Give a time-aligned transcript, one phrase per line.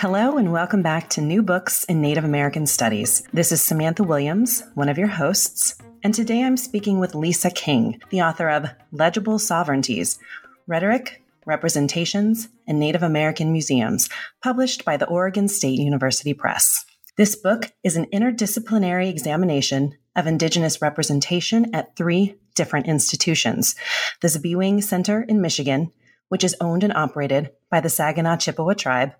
[0.00, 3.24] Hello, and welcome back to New Books in Native American Studies.
[3.32, 5.74] This is Samantha Williams, one of your hosts,
[6.04, 10.20] and today I'm speaking with Lisa King, the author of Legible Sovereignties
[10.68, 14.08] Rhetoric, Representations, and Native American Museums,
[14.40, 16.84] published by the Oregon State University Press.
[17.16, 23.74] This book is an interdisciplinary examination of Indigenous representation at three different institutions
[24.20, 25.90] the Ziibiwing Center in Michigan,
[26.28, 29.14] which is owned and operated by the Saginaw Chippewa tribe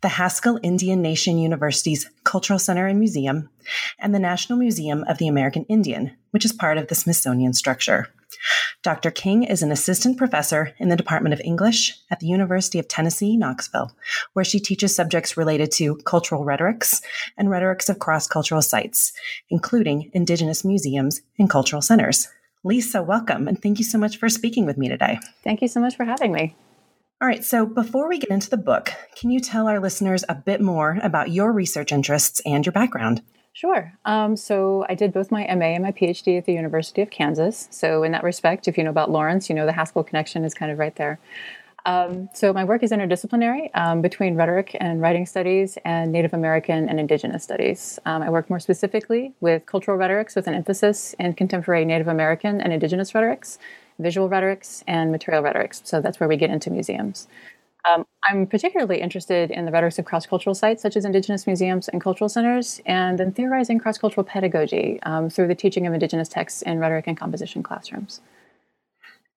[0.00, 3.50] the Haskell Indian Nation University's Cultural Center and Museum,
[3.98, 8.08] and the National Museum of the American Indian, which is part of the Smithsonian structure.
[8.82, 9.10] Dr.
[9.10, 13.36] King is an assistant professor in the Department of English at the University of Tennessee,
[13.36, 13.92] Knoxville,
[14.32, 17.02] where she teaches subjects related to cultural rhetorics
[17.36, 19.12] and rhetorics of cross cultural sites,
[19.50, 22.28] including Indigenous museums and cultural centers.
[22.64, 25.18] Lisa, welcome, and thank you so much for speaking with me today.
[25.44, 26.54] Thank you so much for having me.
[27.20, 30.36] All right, so before we get into the book, can you tell our listeners a
[30.36, 33.22] bit more about your research interests and your background?
[33.52, 33.92] Sure.
[34.04, 37.66] Um, so I did both my MA and my PhD at the University of Kansas.
[37.72, 40.54] So, in that respect, if you know about Lawrence, you know the Haskell connection is
[40.54, 41.18] kind of right there.
[41.86, 46.88] Um, so, my work is interdisciplinary um, between rhetoric and writing studies and Native American
[46.88, 47.98] and Indigenous studies.
[48.06, 52.60] Um, I work more specifically with cultural rhetorics with an emphasis in contemporary Native American
[52.60, 53.58] and Indigenous rhetorics
[53.98, 55.82] visual rhetorics and material rhetorics.
[55.84, 57.28] So that's where we get into museums.
[57.84, 61.88] Um, I'm particularly interested in the rhetorics of cross cultural sites such as Indigenous museums
[61.88, 66.28] and cultural centers, and then theorizing cross cultural pedagogy um, through the teaching of Indigenous
[66.28, 68.20] texts in rhetoric and composition classrooms.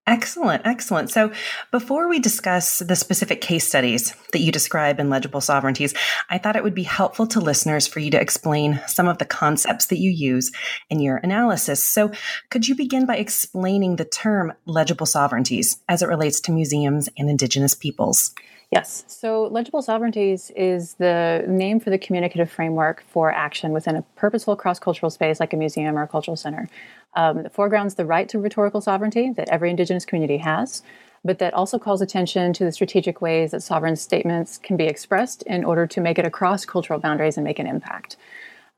[0.04, 1.10] Excellent, excellent.
[1.10, 1.30] So,
[1.70, 5.94] before we discuss the specific case studies that you describe in Legible Sovereignties,
[6.28, 9.24] I thought it would be helpful to listeners for you to explain some of the
[9.24, 10.50] concepts that you use
[10.90, 11.86] in your analysis.
[11.86, 12.10] So,
[12.50, 17.30] could you begin by explaining the term legible sovereignties as it relates to museums and
[17.30, 18.34] Indigenous peoples?
[18.72, 19.04] Yes.
[19.06, 24.56] So, legible sovereignties is the name for the communicative framework for action within a purposeful
[24.56, 26.70] cross cultural space like a museum or a cultural center.
[27.14, 30.82] Um, that foregrounds the right to rhetorical sovereignty that every Indigenous community has,
[31.22, 35.42] but that also calls attention to the strategic ways that sovereign statements can be expressed
[35.42, 38.16] in order to make it across cultural boundaries and make an impact.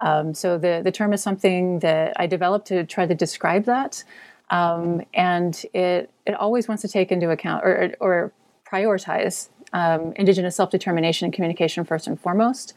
[0.00, 4.02] Um, so, the, the term is something that I developed to try to describe that.
[4.50, 8.32] Um, and it, it always wants to take into account or, or
[8.74, 12.72] prioritize um, Indigenous self determination and communication first and foremost.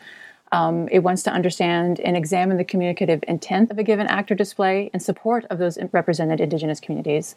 [0.52, 4.35] Um, it wants to understand and examine the communicative intent of a given act or
[4.35, 7.35] display in support of those represented Indigenous communities.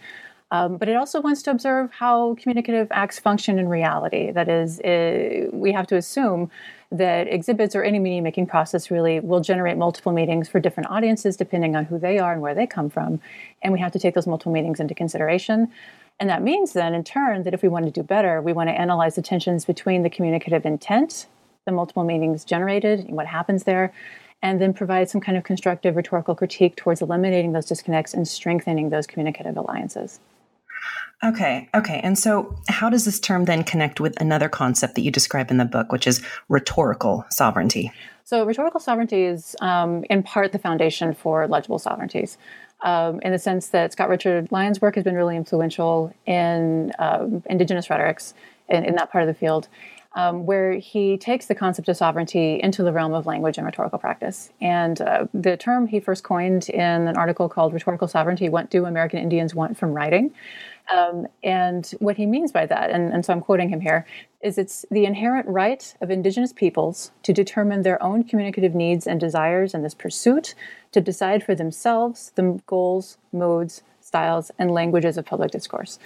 [0.53, 4.33] Um, but it also wants to observe how communicative acts function in reality.
[4.33, 6.51] That is, it, we have to assume
[6.91, 11.37] that exhibits or any meaning making process really will generate multiple meanings for different audiences
[11.37, 13.21] depending on who they are and where they come from.
[13.63, 15.71] And we have to take those multiple meanings into consideration.
[16.21, 18.69] And that means then, in turn, that if we want to do better, we want
[18.69, 21.27] to analyze the tensions between the communicative intent,
[21.65, 23.93] the multiple meanings generated, and what happens there,
[24.43, 28.91] and then provide some kind of constructive rhetorical critique towards eliminating those disconnects and strengthening
[28.91, 30.21] those communicative alliances.
[31.25, 32.01] Okay, okay.
[32.03, 35.57] And so, how does this term then connect with another concept that you describe in
[35.57, 37.93] the book, which is rhetorical sovereignty?
[38.25, 42.39] So, rhetorical sovereignty is, um, in part, the foundation for legible sovereignties
[42.83, 47.43] um, in the sense that Scott Richard Lyons' work has been really influential in um,
[47.49, 48.35] indigenous rhetorics
[48.69, 49.69] in, in, that part of the field,
[50.15, 53.99] um, where he takes the concept of sovereignty into the realm of language and rhetorical
[53.99, 54.51] practice.
[54.61, 58.87] And uh, the term he first coined in an article called Rhetorical Sovereignty What Do
[58.87, 60.33] American Indians Want from Writing?
[60.93, 64.07] Um, and what he means by that, and, and so I'm quoting him here,
[64.41, 69.21] is it's the inherent right of indigenous peoples to determine their own communicative needs and
[69.21, 70.55] desires in this pursuit,
[70.93, 75.99] to decide for themselves the goals, modes, styles, and languages of public discourse.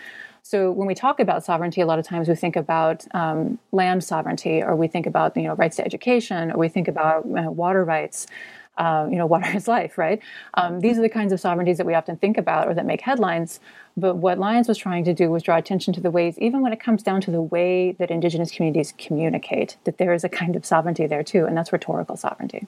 [0.42, 4.04] So when we talk about sovereignty, a lot of times we think about um, land
[4.04, 7.50] sovereignty, or we think about you know rights to education, or we think about uh,
[7.50, 8.26] water rights
[8.76, 10.20] uh, you know, water is life, right?
[10.54, 13.00] Um, these are the kinds of sovereignties that we often think about or that make
[13.00, 13.60] headlines.
[13.96, 16.72] But what Lyons was trying to do was draw attention to the ways, even when
[16.72, 20.56] it comes down to the way that indigenous communities communicate, that there is a kind
[20.56, 22.66] of sovereignty there too, and that's rhetorical sovereignty.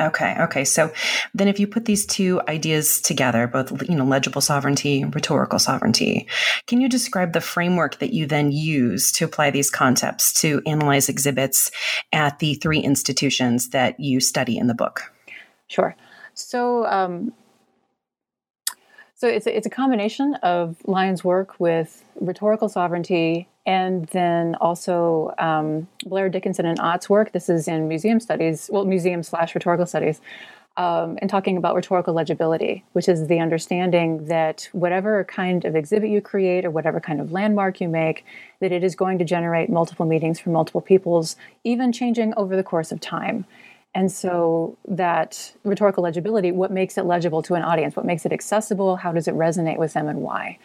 [0.00, 0.34] Okay.
[0.40, 0.64] Okay.
[0.64, 0.90] So
[1.34, 5.58] then if you put these two ideas together, both, you know, legible sovereignty, and rhetorical
[5.58, 6.26] sovereignty,
[6.66, 11.08] can you describe the framework that you then use to apply these concepts to analyze
[11.08, 11.70] exhibits
[12.12, 15.12] at the three institutions that you study in the book?
[15.70, 15.94] Sure.
[16.34, 17.32] So, um,
[19.14, 25.32] so it's a, it's a combination of Lyons' work with rhetorical sovereignty and then also
[25.38, 27.30] um, Blair Dickinson and Ott's work.
[27.30, 30.20] This is in museum studies, well, museum slash rhetorical studies,
[30.76, 36.10] um, and talking about rhetorical legibility, which is the understanding that whatever kind of exhibit
[36.10, 38.24] you create or whatever kind of landmark you make,
[38.58, 42.64] that it is going to generate multiple meanings for multiple peoples, even changing over the
[42.64, 43.44] course of time.
[43.94, 47.96] And so that rhetorical legibility, what makes it legible to an audience?
[47.96, 48.96] What makes it accessible?
[48.96, 50.58] How does it resonate with them and why?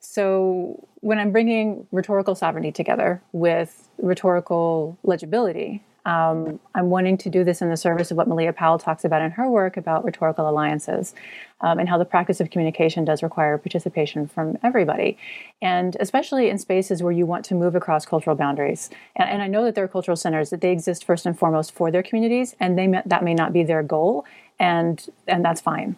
[0.00, 7.44] So when I'm bringing rhetorical sovereignty together with rhetorical legibility, um, I'm wanting to do
[7.44, 10.48] this in the service of what Malea Powell talks about in her work about rhetorical
[10.48, 11.14] alliances
[11.62, 15.16] um, and how the practice of communication does require participation from everybody.
[15.62, 18.90] And especially in spaces where you want to move across cultural boundaries.
[19.16, 21.72] And, and I know that there are cultural centers that they exist first and foremost
[21.72, 24.26] for their communities, and they that may not be their goal,
[24.58, 25.96] and, and that's fine.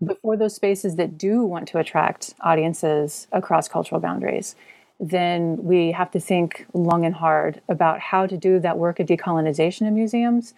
[0.00, 4.56] But for those spaces that do want to attract audiences across cultural boundaries,
[5.00, 9.06] then we have to think long and hard about how to do that work of
[9.06, 10.54] decolonization in museums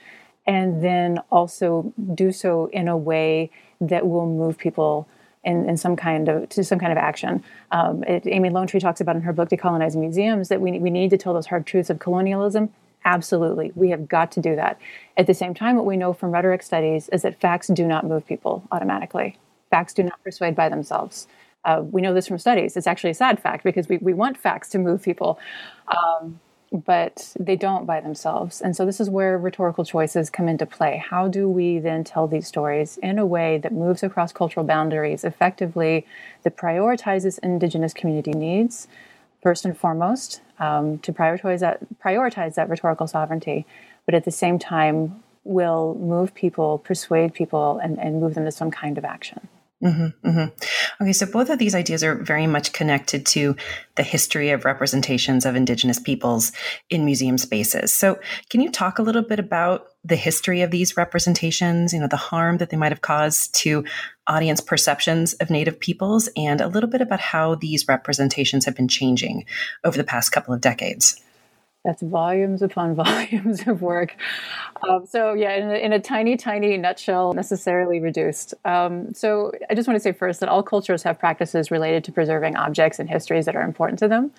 [0.47, 3.51] and then also do so in a way
[3.81, 5.09] that will move people
[5.45, 7.43] in, in some kind of to some kind of action.
[7.71, 11.11] Um, it, Amy Lonetree talks about in her book Decolonizing Museums that we, we need
[11.11, 12.71] to tell those hard truths of colonialism.
[13.05, 14.79] Absolutely, we have got to do that.
[15.17, 18.05] At the same time, what we know from rhetoric studies is that facts do not
[18.05, 19.39] move people automatically.
[19.71, 21.29] Facts do not persuade by themselves.
[21.67, 22.77] Uh, we know this from studies.
[22.77, 25.39] It's actually a sad fact because we, we want facts to move people,
[25.89, 26.39] um,
[26.73, 28.61] but they don't by themselves.
[28.61, 31.03] And so this is where rhetorical choices come into play.
[31.11, 35.25] How do we then tell these stories in a way that moves across cultural boundaries
[35.25, 36.07] effectively,
[36.45, 38.87] that prioritizes Indigenous community needs,
[39.43, 43.67] first and foremost, um, to prioritize that, prioritize that rhetorical sovereignty,
[44.05, 48.53] but at the same time will move people, persuade people, and, and move them to
[48.53, 49.49] some kind of action.
[49.85, 51.03] Mm-hmm, mm-hmm.
[51.03, 53.55] Okay, so both of these ideas are very much connected to
[53.97, 56.53] the history of representations of Indigenous peoples
[56.89, 57.93] in museum spaces.
[57.93, 58.19] So,
[58.49, 62.17] can you talk a little bit about the history of these representations, you know, the
[62.17, 63.85] harm that they might have caused to
[64.27, 68.89] audience perceptions of Native peoples, and a little bit about how these representations have been
[68.89, 69.45] changing
[69.85, 71.21] over the past couple of decades?
[71.87, 74.17] That's volumes upon volumes of work.
[74.87, 78.55] Um, so, yeah, in a, in a, tiny, tiny nutshell, necessarily reduced.
[78.65, 82.13] Um, so, I just want to say first that all cultures have practices related to
[82.13, 84.33] preserving objects and histories that are important to them.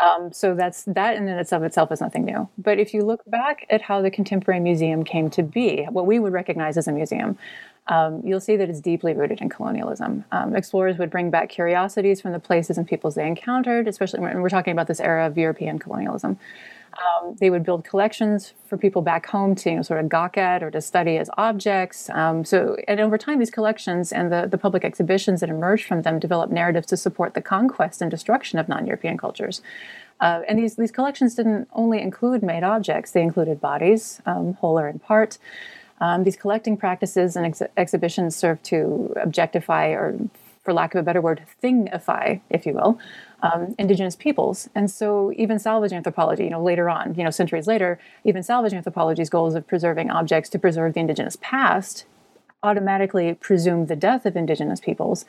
[0.00, 2.48] Um, so that's that in and of itself is nothing new.
[2.56, 6.18] But if you look back at how the contemporary museum came to be, what we
[6.18, 7.36] would recognize as a museum,
[7.88, 10.24] um, you'll see that it's deeply rooted in colonialism.
[10.32, 14.40] Um, explorers would bring back curiosities from the places and peoples they encountered, especially when
[14.40, 16.38] we're talking about this era of European colonialism.
[16.98, 20.36] Um, they would build collections for people back home to you know, sort of gawk
[20.36, 22.10] at or to study as objects.
[22.10, 26.02] Um, so, and over time, these collections and the, the public exhibitions that emerged from
[26.02, 29.62] them developed narratives to support the conquest and destruction of non-European cultures.
[30.20, 34.78] Uh, and these, these collections didn't only include made objects; they included bodies, um, whole
[34.78, 35.38] or in part.
[36.00, 40.18] Um, these collecting practices and ex- exhibitions serve to objectify or
[40.62, 42.98] for lack of a better word, thingify, if you will,
[43.42, 44.68] um, indigenous peoples.
[44.74, 48.72] And so even salvage anthropology, you know, later on, you know, centuries later, even salvage
[48.72, 52.04] anthropology's goals of preserving objects to preserve the indigenous past
[52.62, 55.24] automatically presumed the death of indigenous peoples,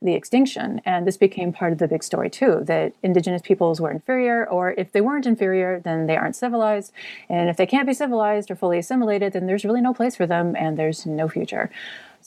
[0.00, 0.80] the extinction.
[0.84, 4.72] And this became part of the big story too, that indigenous peoples were inferior, or
[4.72, 6.92] if they weren't inferior, then they aren't civilized.
[7.28, 10.26] And if they can't be civilized or fully assimilated, then there's really no place for
[10.26, 11.70] them and there's no future.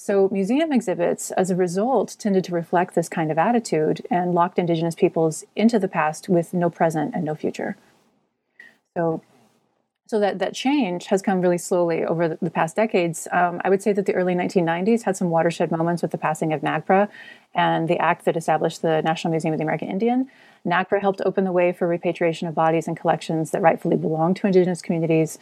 [0.02, 4.58] So, museum exhibits, as a result, tended to reflect this kind of attitude and locked
[4.58, 7.76] Indigenous peoples into the past with no present and no future.
[8.96, 9.22] So,
[10.08, 13.28] so that, that change has come really slowly over the, the past decades.
[13.34, 16.54] Um, I would say that the early 1990s had some watershed moments with the passing
[16.54, 17.10] of NAGPRA
[17.54, 20.30] and the act that established the National Museum of the American Indian.
[20.66, 24.48] NAGPRA helped open the way for repatriation of bodies and collections that rightfully belong to
[24.48, 25.38] Indigenous communities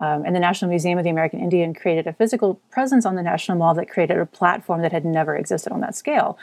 [0.00, 3.22] um, and the National Museum of the American Indian created a physical presence on the
[3.22, 6.38] National Mall that created a platform that had never existed on that scale.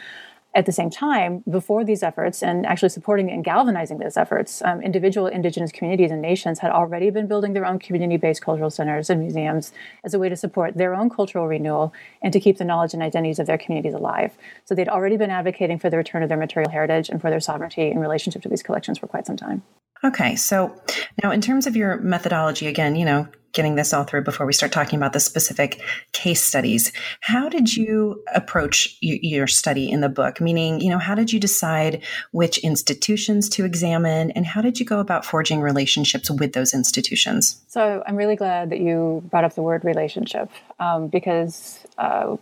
[0.55, 4.81] At the same time, before these efforts and actually supporting and galvanizing those efforts, um,
[4.81, 9.11] individual indigenous communities and nations had already been building their own community based cultural centers
[9.11, 9.71] and museums
[10.03, 13.03] as a way to support their own cultural renewal and to keep the knowledge and
[13.03, 14.35] identities of their communities alive.
[14.65, 17.39] So they'd already been advocating for the return of their material heritage and for their
[17.39, 19.61] sovereignty in relationship to these collections for quite some time.
[20.03, 20.81] Okay, so
[21.21, 24.53] now in terms of your methodology, again, you know, getting this all through before we
[24.53, 26.91] start talking about the specific case studies.
[27.21, 30.39] How did you approach your study in the book?
[30.41, 34.85] Meaning, you know, how did you decide which institutions to examine and how did you
[34.85, 37.61] go about forging relationships with those institutions?
[37.67, 42.37] So I'm really glad that you brought up the word relationship um, because uh,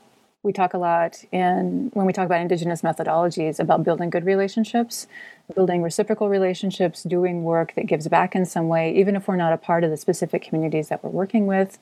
[0.48, 5.06] we talk a lot in when we talk about indigenous methodologies about building good relationships
[5.56, 9.54] building reciprocal relationships, doing work that gives back in some way, even if we're not
[9.54, 11.80] a part of the specific communities that we're working with.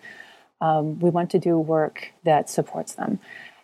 [0.62, 3.20] Um, we want to do work that supports them.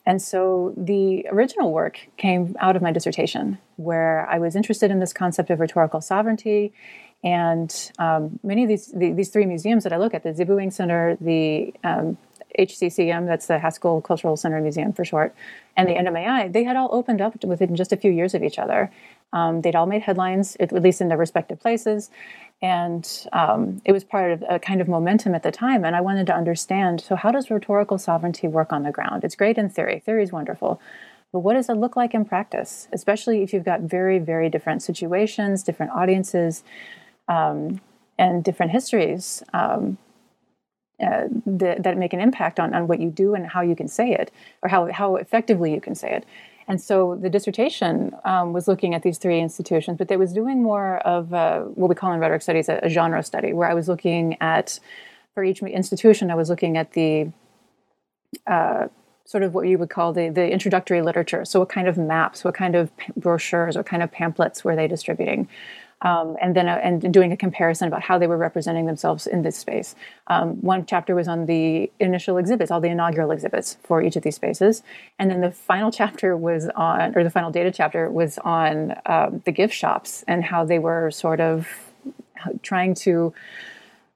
[0.05, 5.00] And so the original work came out of my dissertation, where I was interested in
[5.00, 6.74] this concept of rhetorical sovereignty.
[7.24, 10.74] And um, many of these, the, these three museums that I look at, the Ziibiwing
[10.74, 12.17] Center, the um,
[12.60, 15.34] HCCM, that's the Haskell Cultural Center Museum for short,
[15.77, 18.60] and the NMAI, they had all opened up within just a few years of each
[18.60, 18.91] other.
[19.34, 22.10] Um, they'd all made headlines, at least in their respective places.
[22.62, 25.84] And um, it was part of a kind of momentum at the time.
[25.84, 29.24] And I wanted to understand so, how does rhetorical sovereignty work on the ground?
[29.24, 30.81] It's great in theory, theory is wonderful.
[31.31, 34.84] But what does it look like in practice, especially if you've got very, very different
[34.84, 36.63] situations, different audiences,
[37.29, 37.79] um,
[38.17, 39.98] and different histories um,
[41.01, 43.88] uh, that, that, make an impact on, on what you do and how you can
[43.88, 44.31] say it,
[44.62, 46.25] or how, how effectively you can say it?
[46.67, 50.62] And so the dissertation um, was looking at these three institutions, but it was doing
[50.62, 53.74] more of a, what we call in rhetoric studies a, a, genre study, where I
[53.74, 54.79] was looking at,
[55.34, 57.31] for each institution, I was looking at the
[58.48, 58.88] uh,
[59.25, 61.46] sort of what you would call the, the introductory literature.
[61.46, 64.88] So, what kind of maps, what kind of brochures, what kind of pamphlets were they
[64.88, 65.48] distributing?
[66.01, 69.41] Um, and then uh, and doing a comparison about how they were representing themselves in
[69.41, 69.96] this space.
[70.27, 74.24] Um, one chapter was on the initial exhibits, all the inaugural exhibits for each of
[74.24, 74.84] these spaces,
[75.20, 79.41] and then the final chapter was on, or the final data chapter was on um,
[79.46, 81.67] the gift shops and how they were sort of
[82.63, 83.34] trying to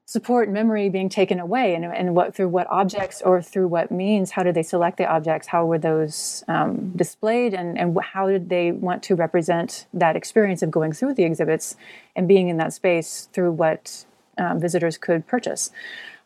[0.08, 4.30] support memory being taken away and, and what through what objects or through what means
[4.30, 5.48] how did they select the objects?
[5.48, 7.52] How were those um, displayed?
[7.52, 11.74] And, and how did they want to represent that experience of going through the exhibits
[12.14, 14.06] and being in that space through what
[14.38, 15.72] um, visitors could purchase?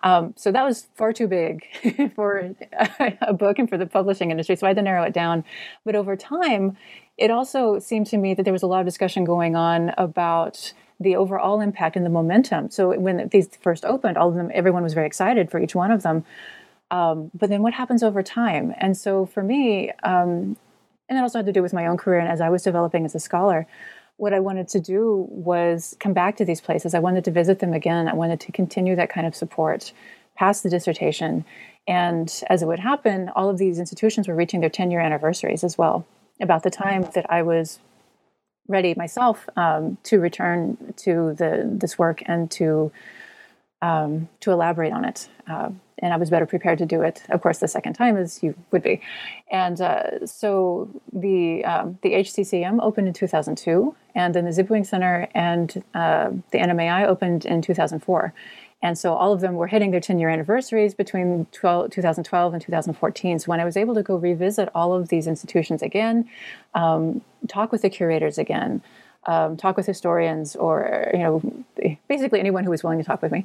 [0.02, 1.64] Um, so that was far too big
[2.14, 2.54] for
[3.22, 5.42] a book and for the publishing industry so i had to narrow it down.
[5.86, 6.76] But over time
[7.16, 10.74] it also seemed to me that there was a lot of discussion going on about
[11.00, 12.70] the overall impact and the momentum.
[12.70, 15.90] So when these first opened, all of them, everyone was very excited for each one
[15.90, 16.24] of them.
[16.90, 18.74] Um, but then what happens over time?
[18.76, 20.56] And so for me, um,
[21.08, 23.04] and that also had to do with my own career and as I was developing
[23.04, 23.66] as a scholar,
[24.16, 26.94] what I wanted to do was come back to these places.
[26.94, 28.06] I wanted to visit them again.
[28.06, 29.92] I wanted to continue that kind of support
[30.36, 31.44] past the dissertation.
[31.88, 35.64] And as it would happen, all of these institutions were reaching their 10 year anniversaries
[35.64, 36.06] as well.
[36.38, 37.78] About the time that I was
[38.70, 42.92] ready myself um, to return to the this work and to
[43.82, 45.28] um, to elaborate on it.
[45.48, 48.42] Uh, and I was better prepared to do it, of course, the second time as
[48.42, 49.02] you would be.
[49.50, 55.28] And uh, so the um, the HCCM opened in 2002, and then the Ziibiwing Center
[55.34, 58.32] and uh, the NMAI opened in 2004.
[58.82, 62.62] And so all of them were hitting their 10 year anniversaries between 12, 2012 and
[62.62, 63.38] 2014.
[63.38, 66.28] So when I was able to go revisit all of these institutions again,
[66.74, 68.82] um, talk with the curators again,
[69.26, 71.64] um, talk with historians or you know
[72.08, 73.44] basically anyone who was willing to talk with me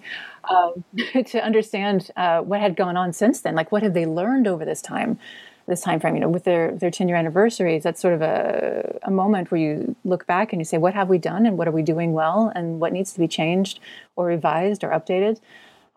[0.50, 0.84] um,
[1.26, 4.64] to understand uh, what had gone on since then like what have they learned over
[4.64, 5.20] this time
[5.68, 9.00] this time frame you know with their their 10 year anniversaries that's sort of a,
[9.04, 11.68] a moment where you look back and you say what have we done and what
[11.68, 13.80] are we doing well and what needs to be changed
[14.16, 15.40] or revised or updated?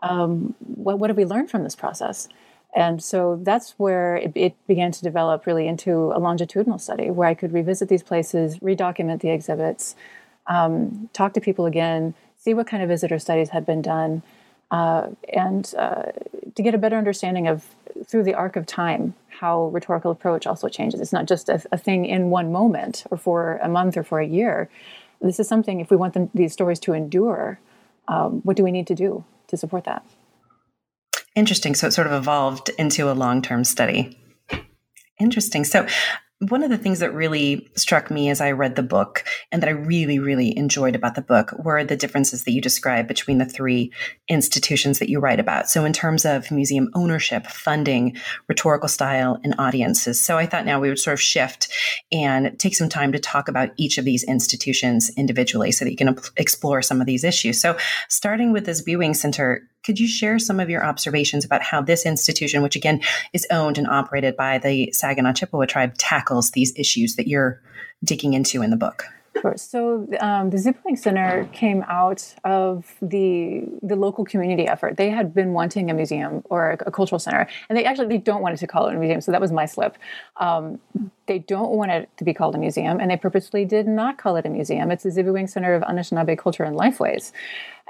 [0.00, 2.28] Um, what, what have we learned from this process?
[2.74, 7.26] And so that's where it, it, began to develop really into a longitudinal study where
[7.26, 9.96] i could revisit these places redocument the exhibits
[10.46, 14.22] um, talk to people again see what kind of visitor studies had been done
[14.70, 16.12] uh, and uh,
[16.54, 17.64] to get a better understanding of
[18.06, 21.00] through the arc of time how rhetorical approach also changes.
[21.00, 24.18] It's not just a, a, thing in one moment or for a month or for
[24.18, 24.68] a year.
[25.20, 27.60] This is something, if we want them, these stories to endure,
[28.08, 30.04] um, what do we need to do to support that?
[31.36, 31.74] Interesting.
[31.76, 34.18] So it sort of evolved into a long term study.
[35.20, 35.64] Interesting.
[35.64, 35.86] So
[36.40, 39.68] one of the things that really struck me as I read the book and that
[39.68, 43.44] I really, really enjoyed about the book were the differences that you describe between the
[43.44, 43.92] three
[44.28, 45.68] institutions that you write about.
[45.68, 48.16] So, in terms of museum ownership, funding,
[48.46, 50.24] rhetorical style, and audiences.
[50.24, 51.72] So, I thought now we would sort of shift
[52.12, 55.96] and take some time to talk about each of these institutions individually so that you
[55.96, 57.60] can explore some of these issues.
[57.60, 57.76] So,
[58.08, 62.62] starting with Ziibiwing Center, could you share some of your observations about how this institution,
[62.62, 63.00] which again
[63.32, 67.60] is owned and operated by the Saginaw Chippewa tribe, tackles these issues that you're
[68.04, 69.04] digging into in the book?
[69.40, 69.54] Sure.
[69.56, 74.96] So um, the Ziibiwing Center came out of the the local community effort.
[74.96, 78.18] They had been wanting a museum or a, a, cultural center, and they actually they
[78.18, 79.20] don't want it to call it a museum.
[79.20, 79.96] So that was my slip.
[80.38, 80.80] Um,
[81.26, 84.36] they don't want it to be called a museum, and they purposely did not call
[84.36, 84.90] it a museum.
[84.90, 87.32] It's the Ziibiwing Center of Anishinaabe Culture and Lifeways.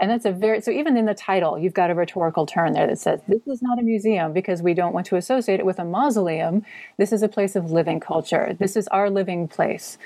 [0.00, 2.86] And that's a very so even in the title, you've got a rhetorical turn there
[2.86, 5.78] that says this is not a museum because we don't want to associate it with
[5.78, 6.64] a mausoleum.
[6.98, 8.56] This is a place of living culture.
[8.58, 9.98] This is our living place.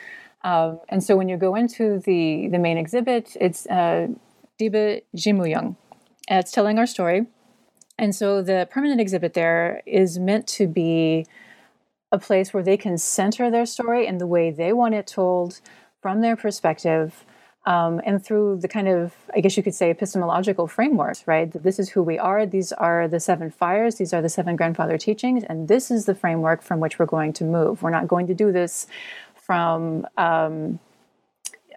[0.45, 4.09] Um, and so when you go into the the main exhibit, it's uh,
[4.61, 5.77] Diba Jimooyung.
[6.29, 7.27] It's telling our story.
[7.99, 11.27] And so the permanent exhibit there is meant to be
[12.11, 15.61] a place where they can center their story in the way they want it told
[16.01, 17.25] from their perspective
[17.65, 21.51] um, and through the kind of, I guess you could say, epistemological frameworks, right?
[21.51, 22.45] This is who we are.
[22.45, 23.97] These are the seven fires.
[23.97, 25.45] These are the seven grandfather teachings.
[25.45, 27.83] And this is the framework from which we're going to move.
[27.83, 28.89] We're not going to do this
[29.43, 30.79] from um,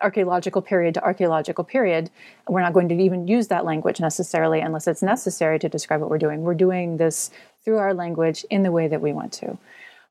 [0.02, 2.10] archaeological period to archaeological period.
[2.48, 6.10] We're not going to even use that language necessarily unless it's necessary to describe what
[6.10, 6.42] we're doing.
[6.42, 7.32] We're doing this
[7.64, 9.58] through our language in the way that we want to.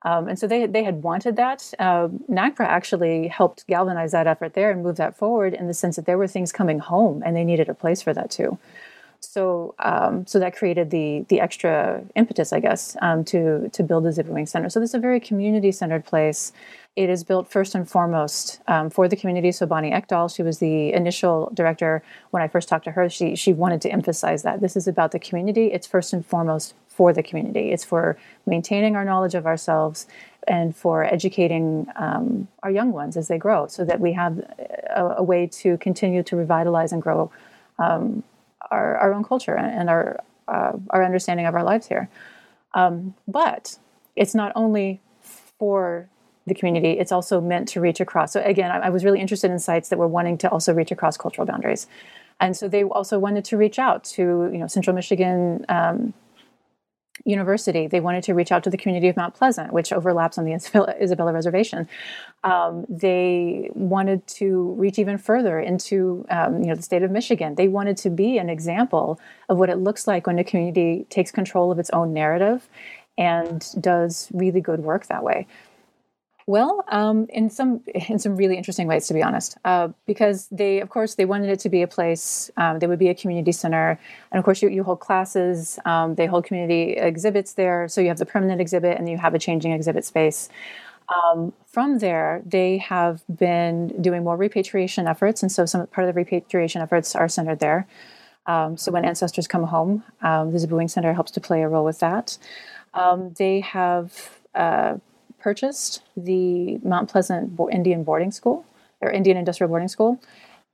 [0.03, 1.73] Um, and so they, they had wanted that.
[1.79, 5.97] Uh, NAGPRA actually helped galvanize that effort there and move that forward in the sense
[5.97, 8.59] that there were things coming home and they needed a place for that too.
[9.25, 14.05] So, um, so that created the the extra impetus, I guess, um, to to build
[14.05, 14.69] the Ziibiwing Center.
[14.71, 16.53] So this is a very community centered place.
[16.97, 19.51] It is built first and foremost um, for the community.
[19.51, 23.09] So Bonnie Ekdahl, she was the initial director when I first talked to her.
[23.09, 25.73] She she wanted to emphasize that this is about the community.
[25.73, 27.73] It's first and foremost for the community.
[27.73, 28.17] It's for
[28.47, 30.07] maintaining our knowledge of ourselves
[30.47, 34.39] and for educating um, our young ones as they grow, so that we have
[34.95, 37.31] a, a way to continue to revitalize and grow
[37.79, 38.23] um,
[38.71, 42.09] our, our own culture and our uh, our understanding of our lives here.
[42.75, 43.79] Um, but
[44.15, 46.09] it's not only for
[46.47, 48.33] the community; it's also meant to reach across.
[48.33, 50.91] So again, I, I was really interested in sites that were wanting to also reach
[50.91, 51.87] across cultural boundaries,
[52.41, 56.13] and so they also wanted to reach out to you know Central Michigan um,
[57.25, 57.87] University.
[57.87, 60.53] They wanted to reach out to the community of Mount Pleasant, which overlaps on the
[60.53, 61.89] Isabella Reservation.
[62.43, 67.55] Um, they wanted to reach even further into um, you know the state of Michigan.
[67.55, 71.31] They wanted to be an example of what it looks like when a community takes
[71.31, 72.69] control of its own narrative
[73.17, 75.47] and does really good work that way.
[76.47, 80.81] Well, um, in some in some really interesting ways, to be honest, uh, because they,
[80.81, 82.51] of course, they wanted it to be a place.
[82.57, 83.99] Um, there would be a community center,
[84.31, 85.79] and of course, you, you hold classes.
[85.85, 89.35] Um, they hold community exhibits there, so you have the permanent exhibit, and you have
[89.35, 90.49] a changing exhibit space.
[91.09, 96.15] Um, from there, they have been doing more repatriation efforts, and so some part of
[96.15, 97.87] the repatriation efforts are centered there.
[98.47, 101.85] Um, so when ancestors come home, um, the Ziibiwing Center helps to play a role
[101.85, 102.37] with that.
[103.39, 104.39] they have.
[104.55, 104.99] Uh,
[105.45, 108.65] purchased the Mount Pleasant Indian Boarding School
[109.03, 110.19] or Indian Industrial Boarding School.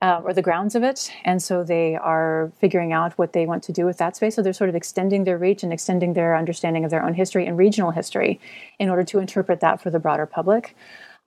[0.03, 1.13] Uh, or the grounds of it.
[1.27, 4.35] And so they are figuring out what they want to do with that space.
[4.35, 7.45] So they're sort of extending their reach and extending their understanding of their own history
[7.47, 8.41] and regional history
[8.79, 10.75] in order to interpret that for the broader public.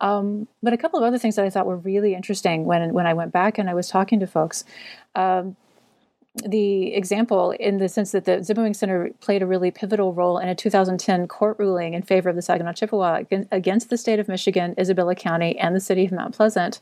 [0.02, 3.06] Um, but a couple of other things that I thought were really interesting when when
[3.06, 4.66] I went back and I was talking to folks.
[5.14, 5.56] Um,
[6.36, 10.50] the example in the sense that the Ziibiwing Center played a really pivotal role in
[10.50, 14.74] a 2010 court ruling in favor of the Saginaw Chippewa against the state of Michigan,
[14.80, 16.80] Isabella County, and the city of Mount Pleasant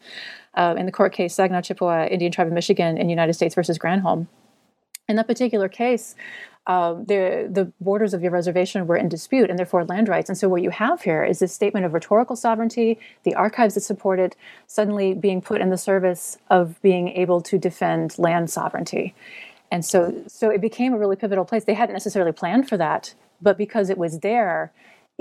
[0.54, 3.78] uh, in the court case Saginaw Chippewa Indian Tribe of Michigan in United States versus
[3.78, 4.28] Granholm.
[5.10, 6.16] In that particular case,
[6.68, 10.30] uh, the the borders of your reservation were in dispute, and therefore land rights.
[10.30, 13.82] And so, what you have here is this statement of rhetorical sovereignty, the archives that
[13.82, 14.36] support it,
[14.68, 19.16] suddenly being put in the service of being able to defend land sovereignty.
[19.72, 21.64] And so, so it became a really pivotal place.
[21.64, 24.72] They hadn't necessarily planned for that, but because it was there,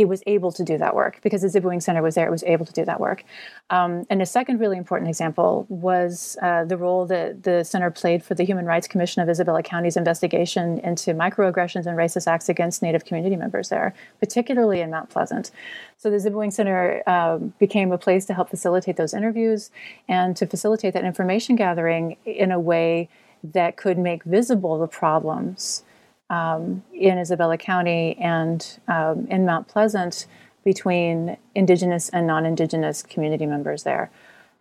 [0.00, 2.42] it was able to do that work because the Ziibiwing Center was there, it was
[2.44, 3.22] able to do that work.
[3.68, 8.24] Um, and a second really important example was uh, the role that the center played
[8.24, 12.80] for the Human Rights Commission of Isabella County's investigation into microaggressions and racist acts against
[12.80, 15.50] Native community members there, particularly in Mount Pleasant.
[15.98, 19.70] So the Ziibiwing Center um, became a place to help facilitate those interviews
[20.08, 23.10] and to facilitate that information gathering in a way
[23.44, 25.82] that could make visible the problems
[26.30, 30.26] um, in Isabella County and um, in Mount Pleasant
[30.64, 34.10] between Indigenous and non Indigenous community members there.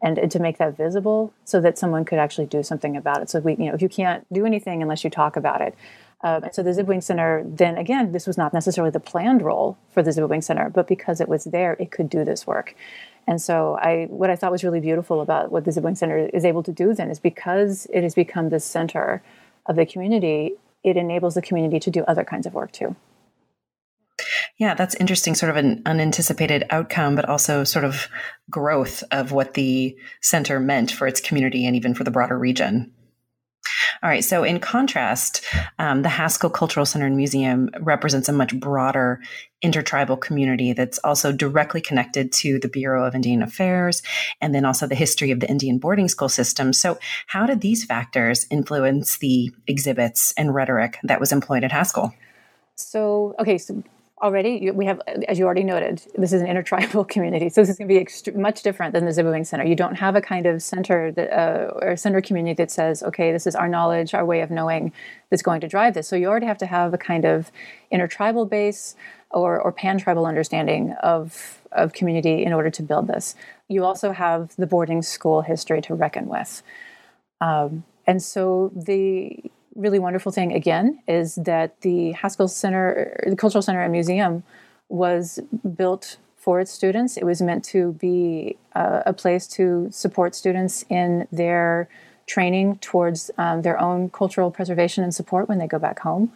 [0.01, 3.29] And, and, to make that visible so that someone could actually do something about it.
[3.29, 5.75] So, we, you know, if you can't do anything unless you talk about it.
[6.21, 9.77] Um, and so the Ziibiwing Center, then again, this was not necessarily the planned role
[9.89, 12.75] for the Ziibiwing Center, but because it was there, it could do this work.
[13.27, 16.45] And so, I what I thought was really beautiful about what the Ziibiwing Center is
[16.45, 19.21] able to do then is because it has become the center
[19.65, 22.95] of the community, it enables the community to do other kinds of work too.
[24.57, 28.09] Yeah, that's interesting, sort of an unanticipated outcome, but also sort of
[28.49, 32.91] growth of what the center meant for its community and even for the broader region.
[34.01, 34.23] All right.
[34.23, 35.43] So, in contrast,
[35.77, 39.19] um, the Haskell Cultural Center and Museum represents a much broader
[39.61, 44.01] intertribal community that's also directly connected to the Bureau of Indian Affairs
[44.39, 46.71] and then also the history of the Indian boarding school system.
[46.73, 52.13] So, how did these factors influence the exhibits and rhetoric that was employed at Haskell?
[52.75, 53.83] So, okay, so
[54.21, 57.77] already we have as you already noted this is an intertribal community so this is
[57.77, 59.65] going to be ext- much different than the Ziibiwing center.
[59.65, 63.31] You don't have a kind of center that uh, or center community that says okay
[63.31, 64.91] this is our knowledge our way of knowing
[65.29, 66.07] that's going to drive this.
[66.07, 67.51] So you already have to have a kind of
[67.91, 68.95] intertribal base
[69.31, 73.35] or, or pan-tribal understanding of, of community in order to build this.
[73.67, 76.63] You also have the boarding school history to reckon with.
[77.41, 83.61] Um, and so the really wonderful thing again is that the Haskell Center, the Cultural
[83.61, 84.43] Center and Museum,
[84.89, 85.39] was
[85.75, 87.17] built for its students.
[87.17, 91.87] It was meant to be uh, a place to support students in their
[92.25, 96.31] training towards um, their own cultural preservation and support when they go back home.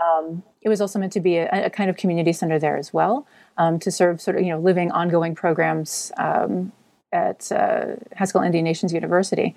[0.00, 2.92] Um, it was also meant to be a, a, kind of community center there as
[2.92, 6.72] well um, to serve sort of you know living ongoing programs um,
[7.12, 9.54] at uh, Haskell Indian Nations University.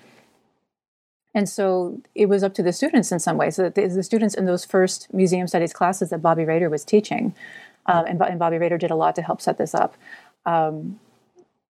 [1.36, 3.56] And so it was up to the students in some ways.
[3.56, 7.34] So the, the students in those first museum studies classes that Bobbi Rahder was teaching,
[7.84, 9.96] um, and, and, Bobbi Rahder did a lot to help set this up.
[10.46, 10.98] Um,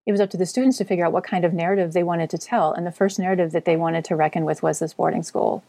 [0.05, 2.29] it was up to the students to figure out what kind of narrative they wanted
[2.29, 2.73] to tell.
[2.73, 5.63] And the first narrative that they wanted to reckon with was this boarding school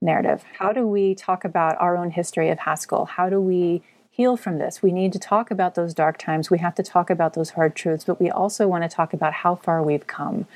[0.00, 0.42] narrative.
[0.58, 3.04] How do we talk about our own history of Haskell?
[3.04, 4.82] How do we heal from this?
[4.82, 6.50] We need to talk about those dark times.
[6.50, 9.32] We have to talk about those hard truths, but we also want to talk about
[9.32, 10.48] how far we've come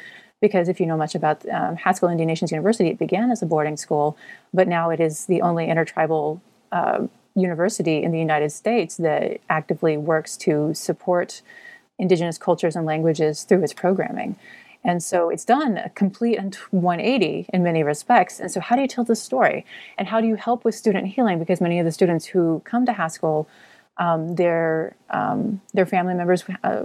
[0.42, 3.46] because if you know much about um, Haskell Indian Nations University, it began as a
[3.46, 4.18] boarding school,
[4.52, 9.96] but now it is the only intertribal uh, university in the United States that actively
[9.96, 11.40] works to support
[11.98, 14.37] indigenous cultures and languages through its programming.
[14.85, 18.40] And so it's done a complete 180 in many respects.
[18.40, 19.64] And so, how do you tell this story?
[19.96, 21.38] And how do you help with student healing?
[21.38, 23.48] Because many of the students who come to Haskell,
[23.98, 26.83] um, their um, their family members uh,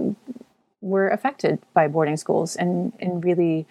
[0.80, 3.66] were affected by boarding schools in, in really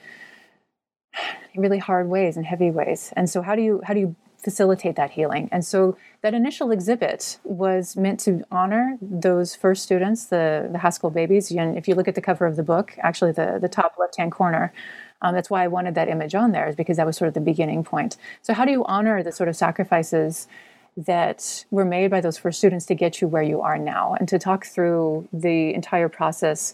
[1.55, 3.11] really hard ways and heavy ways.
[3.15, 5.49] And so how do you how do you facilitate that healing?
[5.51, 11.09] And so that initial exhibit was meant to honor those first students the the haskell
[11.09, 11.51] babies.
[11.51, 14.17] And if you look at the cover of the book actually the the top left
[14.17, 14.73] hand corner
[15.21, 17.33] um, that's why i wanted that image on there is because that was sort of
[17.33, 18.17] the beginning point.
[18.41, 20.47] So how do you honor the sort of sacrifices
[20.97, 24.27] that were made by those first students to get you where you are now and
[24.27, 26.73] to talk through the entire process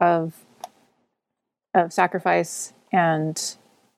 [0.00, 0.34] of
[1.74, 3.56] of sacrifice and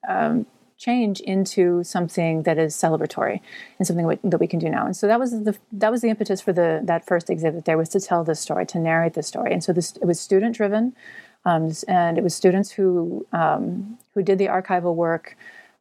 [0.08, 0.44] um,
[0.76, 3.40] change into something that is celebratory
[3.78, 4.86] and something that we can do now.
[4.86, 7.64] And so that was the that was the impetus for the that first exhibit.
[7.64, 10.18] There was to tell this story, to narrate the story, and so this it was
[10.18, 10.96] student driven,
[11.44, 15.36] um, and it was students who um, who did the archival work,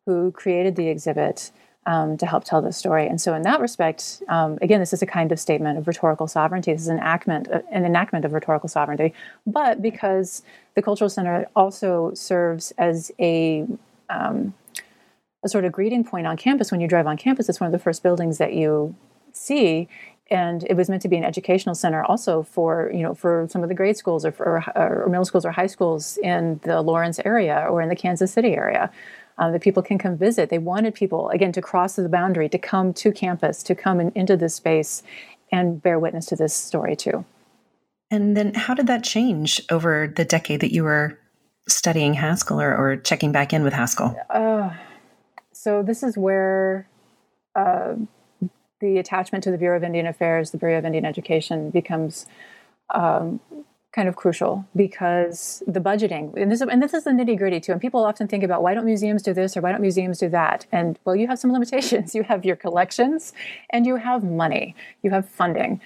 [0.05, 1.51] who created the exhibit,
[1.85, 3.07] um, to help tell the story.
[3.07, 6.27] And so, in that respect, um, again, this is a kind of statement of rhetorical
[6.27, 6.71] sovereignty.
[6.71, 9.13] This is an enactment, uh, an enactment of rhetorical sovereignty.
[9.47, 10.43] But because
[10.75, 13.65] the Cultural Center also serves as a
[14.09, 14.53] um,
[15.43, 17.71] a sort of greeting point on campus when you drive on campus, it's one of
[17.71, 18.95] the first buildings that you
[19.31, 19.87] see
[20.31, 23.63] and it was meant to be an educational center also for you know for some
[23.63, 26.81] of the grade schools or, for, or, or middle schools or high schools in the
[26.81, 28.91] Lawrence area or in the Kansas City area
[29.39, 30.49] um, that people can come visit.
[30.49, 34.11] They wanted people, again, to cross the boundary, to come to campus, to come in,
[34.13, 35.01] into this space
[35.51, 37.25] and bear witness to this story too.
[38.11, 41.17] And then how did that change over the decade that you were
[41.67, 44.15] studying Haskell or, or checking back in with Haskell?
[44.29, 44.71] Uh,
[45.53, 46.87] so this is where
[47.55, 47.95] uh,
[48.81, 52.25] the attachment to the Bureau of Indian Affairs, the Bureau of Indian Education becomes
[52.93, 53.39] um,
[53.91, 57.71] kind of crucial because the budgeting and this and this is the nitty gritty too.
[57.71, 60.29] And people often think about why don't museums do this or why don't museums do
[60.29, 60.65] that?
[60.71, 62.13] And well, you have some limitations.
[62.13, 63.33] You have your collections,
[63.71, 64.75] and you have money.
[65.01, 65.81] You have funding.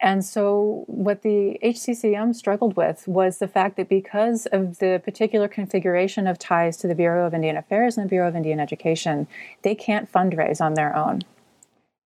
[0.00, 5.48] And so, what the HCCM struggled with was the fact that because of the particular
[5.48, 9.26] configuration of ties to the Bureau of Indian Affairs and the Bureau of Indian Education,
[9.62, 11.22] they can't fundraise on their own.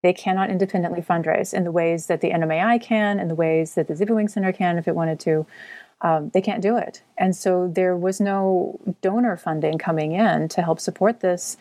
[0.03, 3.87] They cannot independently fundraise in the ways that the NMAI can, in the ways that
[3.89, 5.47] the Ziibiwing Center can if it wanted to.
[6.01, 7.03] Um, they can't do it.
[7.17, 11.57] And so there was no donor funding coming in to help support this.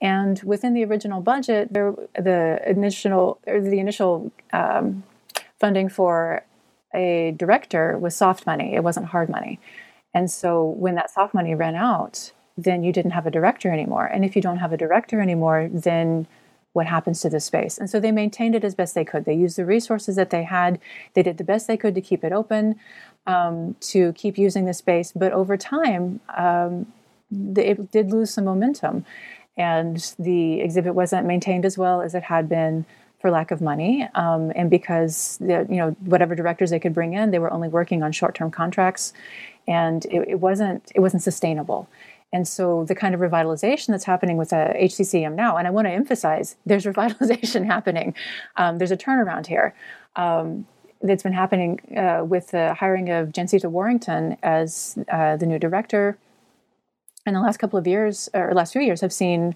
[0.00, 5.04] And within the original budget, there, the initial or the initial um,
[5.60, 6.42] funding for
[6.92, 8.74] a director was soft money.
[8.74, 9.60] It wasn't hard money.
[10.12, 14.06] And so when that soft money ran out, then you didn't have a director anymore.
[14.06, 16.26] And if you don't have a director anymore, then
[16.74, 17.78] what happens to this space.
[17.78, 19.24] And so they maintained it as best they could.
[19.24, 20.78] They used the resources that they had.
[21.14, 22.78] They did the best they could to keep it open,
[23.26, 25.12] um, to keep using the space.
[25.12, 26.92] But over time, um,
[27.56, 29.06] it did lose some momentum,
[29.56, 32.84] and the exhibit wasn't maintained as well as it had been
[33.20, 37.14] for lack of money, um, and because the, you know whatever directors they could bring
[37.14, 39.14] in, they were only working on short-term contracts,
[39.66, 41.88] and it, it wasn't it wasn't sustainable.
[42.34, 45.86] And so the kind of revitalization that's happening with the HCCM now, and I want
[45.86, 48.14] to emphasize, there's revitalization happening.
[48.56, 49.74] Um, there's a turnaround here.
[50.16, 50.66] Um,
[51.00, 56.18] that's been happening uh, with the hiring of Jancita Warrington as uh, the new director.
[57.26, 59.54] And the last couple of years, or last few years, have seen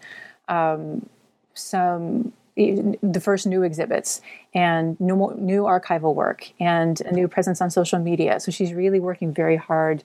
[0.49, 1.09] um,
[1.55, 4.21] some the first new exhibits
[4.53, 8.41] and new, new archival work and a new presence on social media.
[8.41, 10.03] So she's really working very hard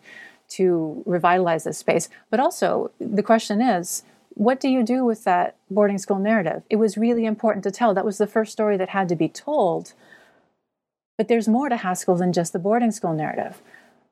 [0.56, 2.10] to revitalize this space.
[2.30, 4.04] But also, the question is,
[4.36, 6.64] what do you do with that boarding school narrative?
[6.70, 7.94] It was really important to tell.
[7.94, 9.94] That was the first story that had to be told.
[11.18, 13.62] But there's more to Haskell than just the boarding school narrative.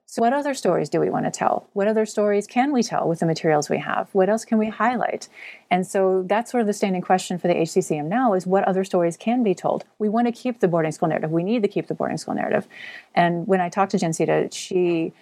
[0.06, 1.70] So, what other stories do we want to tell?
[1.72, 4.10] What other stories can we tell with the materials we have?
[4.12, 5.30] What else can we highlight?
[5.70, 8.84] And so that's sort of the standing question for the HCCM now is what other
[8.84, 9.86] stories can be told?
[10.00, 11.32] We want to keep the boarding school narrative.
[11.32, 12.68] We need to keep the boarding school narrative.
[13.16, 15.14] And when I talked to Jancita, she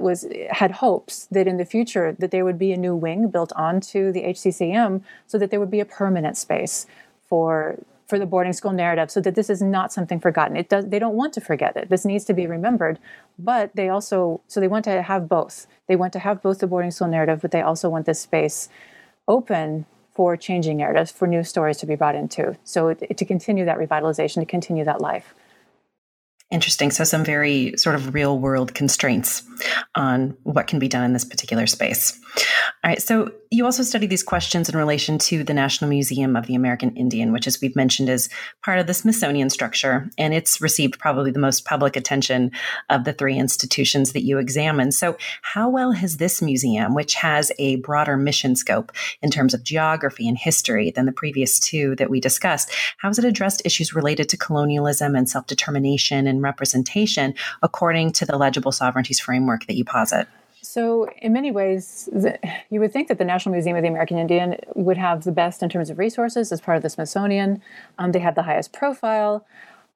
[0.00, 3.52] was had hopes that in the future that there would be a new wing built
[3.54, 6.86] onto the HCCM so that there would be a permanent space
[7.28, 10.56] for for the boarding school narrative so that this is not something forgotten.
[10.56, 11.88] It does they don't want to forget it.
[11.88, 12.98] This needs to be remembered,
[13.38, 15.66] but they also so they want to have both.
[15.86, 18.68] They want to have both the boarding school narrative, but they also want this space
[19.28, 22.56] open for changing narratives, for new stories to be brought into.
[22.64, 25.34] So to continue that revitalization, to continue that life.
[26.50, 26.92] Interesting.
[26.92, 29.42] So, some very sort of real world constraints
[29.96, 32.20] on what can be done in this particular space.
[32.84, 33.02] All right.
[33.02, 36.94] So, you also study these questions in relation to the National Museum of the American
[36.96, 38.28] Indian, which, as we've mentioned, is
[38.64, 42.50] part of the Smithsonian structure, and it's received probably the most public attention
[42.90, 44.92] of the three institutions that you examine.
[44.92, 49.62] So, how well has this museum, which has a broader mission scope in terms of
[49.62, 53.94] geography and history than the previous two that we discussed, how has it addressed issues
[53.94, 59.76] related to colonialism and self determination and representation according to the legible sovereignties framework that
[59.76, 60.26] you posit?
[60.66, 62.38] So, in many ways, the,
[62.70, 65.62] you would think that the National Museum of the American Indian would have the best
[65.62, 67.62] in terms of resources as part of the Smithsonian.
[67.98, 69.46] Um, they have the highest profile.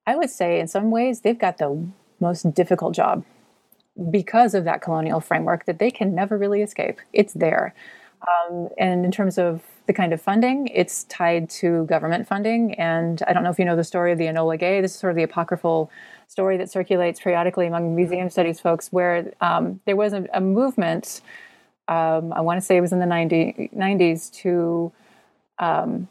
[0.06, 1.88] I would say, in some ways, they've got the
[2.20, 3.24] most difficult job
[4.10, 7.00] because of that colonial framework that they can never really escape.
[7.12, 7.74] It's there.
[8.28, 12.74] Um, and in terms of the kind of funding, it's tied to government funding.
[12.74, 14.80] And I don't know if you know the story of the Enola Gay.
[14.80, 15.90] This is sort of the apocryphal
[16.30, 21.22] story that circulates periodically among museum studies folks where um, there was a, a movement,
[21.88, 24.92] um, I want to say it was in the 90, 90s, to,
[25.58, 26.06] um,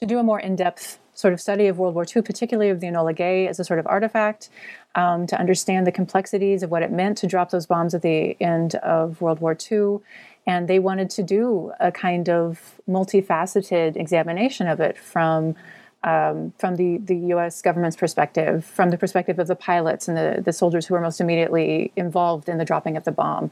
[0.00, 2.80] to do a more in depth sort of study of World War II, particularly of
[2.80, 4.48] the Enola Gay as a sort of artifact,
[4.94, 8.40] um, to understand the complexities of what it meant to drop those bombs at the
[8.40, 9.98] end of World War II.
[10.46, 15.56] And they wanted to do a kind of multifaceted examination of it from
[16.04, 20.42] um, from the, the US government's perspective, from the perspective of the pilots and the,
[20.42, 23.50] the soldiers who were most immediately involved in the dropping of the bomb.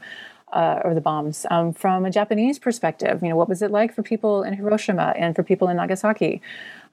[0.53, 3.21] Uh, or the bombs um, from a Japanese perspective.
[3.21, 6.41] You know, what was it like for people in Hiroshima and for people in Nagasaki?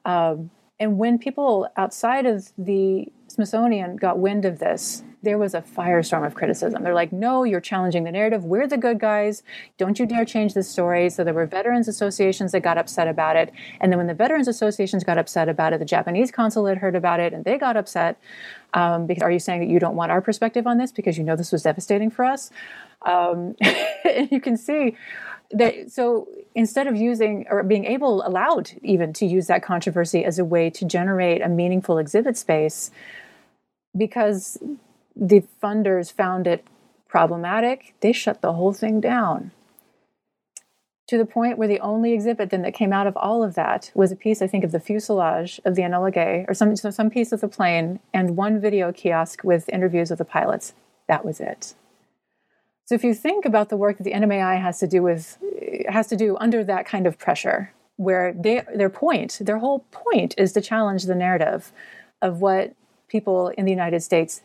[0.05, 5.61] Um, and when people outside of the Smithsonian got wind of this, there was a
[5.61, 6.85] firestorm of criticism.
[6.85, 8.45] They're like, no, you're challenging the narrative.
[8.45, 9.43] We're the good guys.
[9.77, 11.11] Don't you dare change the story.
[11.11, 13.53] So there were veterans associations that got upset about it.
[13.81, 17.19] And then when the veterans associations got upset about it, the Japanese consulate heard about
[17.19, 18.21] it and they got upset.
[18.73, 21.25] Um, because are you saying that you don't want our perspective on this because you
[21.25, 22.51] know this was devastating for us?
[23.03, 23.57] Um,
[24.05, 24.97] and you can see
[25.51, 30.39] that so instead of using or being able allowed even to use that controversy as
[30.39, 32.91] a way to generate a meaningful exhibit space
[33.97, 34.59] because
[35.17, 36.67] the funders found it
[37.09, 39.53] problematic, they shut the whole thing down.
[41.09, 43.91] To the point where the only exhibit then that came out of all of that
[43.95, 47.31] was a piece, I think, of the fuselage of the Gay, or some, some piece
[47.31, 50.73] of the plane, and one video kiosk with interviews of the pilots.
[51.07, 51.75] That was it.
[52.87, 55.39] So if you think about the work that the NMAI has to do with
[55.89, 60.35] has to do under that kind of pressure, where they, their point, their whole point
[60.37, 61.73] is to challenge the narrative
[62.21, 62.75] of what
[63.15, 64.43] people in the United States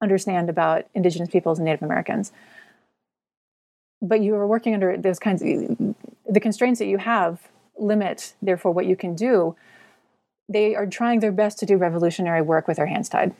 [0.00, 2.32] understand about indigenous peoples and Native Americans.
[4.00, 5.48] But you are working under those kinds of
[6.36, 7.32] the constraints that you have
[7.78, 9.54] limit, therefore, what you can do.
[10.48, 13.34] They are trying their best to do revolutionary work with their hands tied,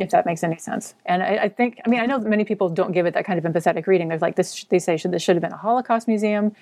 [0.00, 0.94] if that makes any sense.
[1.06, 3.38] And I, I think, I mean, I know many people don't give it that kind
[3.38, 4.08] of empathetic reading.
[4.08, 6.56] There's like this, they say should, this should have been a Holocaust museum.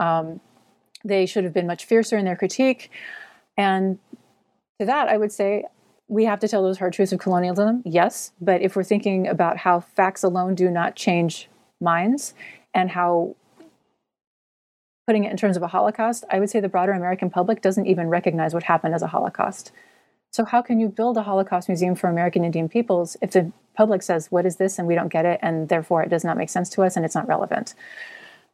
[0.00, 0.40] Um,
[1.04, 2.90] they should have been much fiercer in their critique.
[3.56, 4.00] And
[4.80, 5.64] to that, I would say
[6.08, 8.32] we have to tell those hard truths of colonialism, yes.
[8.40, 11.48] But if we're thinking about how facts alone do not change
[11.80, 12.34] minds
[12.74, 13.36] and how
[15.06, 17.86] putting it in terms of a Holocaust, I would say the broader American public doesn't
[17.86, 19.70] even recognize what happened as a Holocaust.
[20.30, 24.02] So, how can you build a Holocaust museum for American Indian peoples if the public
[24.02, 24.78] says, What is this?
[24.78, 27.04] and we don't get it, and therefore it does not make sense to us and
[27.04, 27.74] it's not relevant?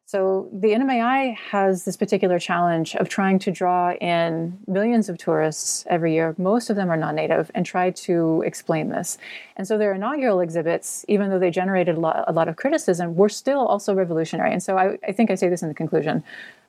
[0.06, 5.86] So the NMAI has this particular challenge of trying to draw in millions of tourists
[5.88, 6.34] every year.
[6.36, 9.16] Most of them are non-native, and try to explain this.
[9.56, 13.16] And so their inaugural exhibits, even though they generated a lot, a lot of criticism,
[13.16, 14.52] were still also revolutionary.
[14.52, 16.22] And so I, I think I say this in the conclusion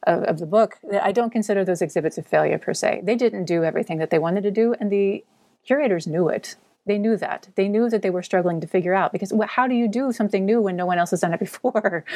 [0.04, 3.02] of, of the book that I don't consider those exhibits a failure per se.
[3.04, 5.26] They didn't do everything that they wanted to do, and the
[5.66, 7.50] curators knew it they knew that.
[7.56, 10.46] They knew that they were struggling to figure out because how do you do something
[10.46, 12.06] new when no one else has done it before?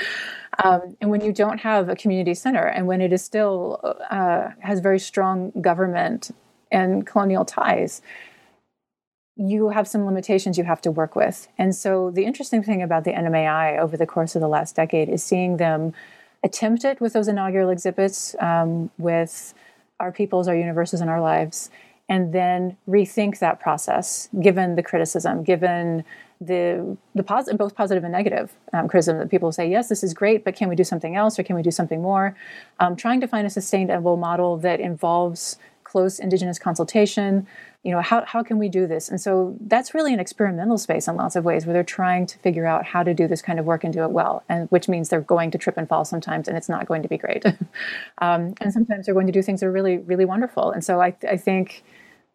[0.62, 3.80] Um, and when you don't have a community center and when it is still
[4.10, 6.32] uh, has very strong government
[6.70, 8.02] and colonial ties
[9.40, 11.48] you have some limitations you have to work with.
[11.58, 15.08] And so the interesting thing about the NMAI over the course of the last decade
[15.08, 15.94] is seeing them
[16.44, 19.54] attempt it with those inaugural exhibits um, with
[20.00, 21.70] our peoples our universes and our lives
[22.10, 26.04] and then rethink that process given the criticism, given
[26.42, 30.14] the the positive, both positive and negative um, criticism that people say, yes, this is
[30.14, 32.36] great, but can we do something else or can we do something more?
[32.80, 35.58] Um, trying to find a sustainable model that involves
[35.90, 37.48] close indigenous consultation.
[37.84, 39.10] You know, how, how can we do this?
[39.10, 42.38] And so that's really an experimental space in lots of ways where they're trying to
[42.40, 44.88] figure out how to do this kind of work and do it well, and which
[44.88, 47.44] means they're going to trip and fall sometimes, and it's not going to be great.
[48.20, 50.72] um, and sometimes they're going to do things that are really, really wonderful.
[50.72, 51.84] And so I, I think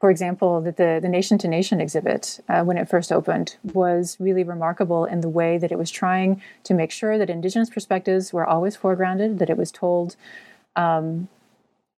[0.04, 4.18] for example, that the, the Nation to Nation exhibit, uh, when it first opened, was
[4.20, 8.30] really remarkable in the way that it was trying to make sure that Indigenous perspectives
[8.30, 10.16] were always foregrounded, that it was told
[10.76, 11.28] um,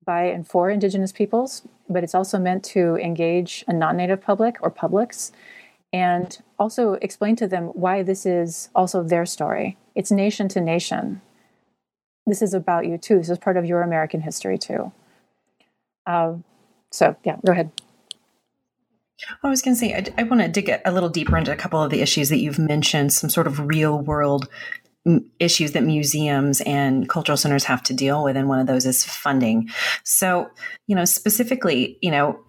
[0.05, 4.55] by and for Indigenous peoples, but it's also meant to engage a non Native public
[4.63, 5.33] or publics
[5.93, 9.77] and also explain to them why this is also their story.
[9.97, 11.23] It's nation to nation.
[12.25, 13.19] This is about you too.
[13.19, 14.93] This is part of your American history too.
[16.07, 16.35] Uh,
[16.93, 17.73] so, yeah, go ahead.
[19.43, 21.57] I was going to say, I, I want to dig a little deeper into a
[21.57, 24.49] couple of the issues that you've mentioned, some sort of real world
[25.39, 28.37] issues that museums and cultural centers have to deal with.
[28.37, 29.71] And one of those is funding.
[30.05, 30.51] So,
[30.87, 32.41] you know, specifically, you know,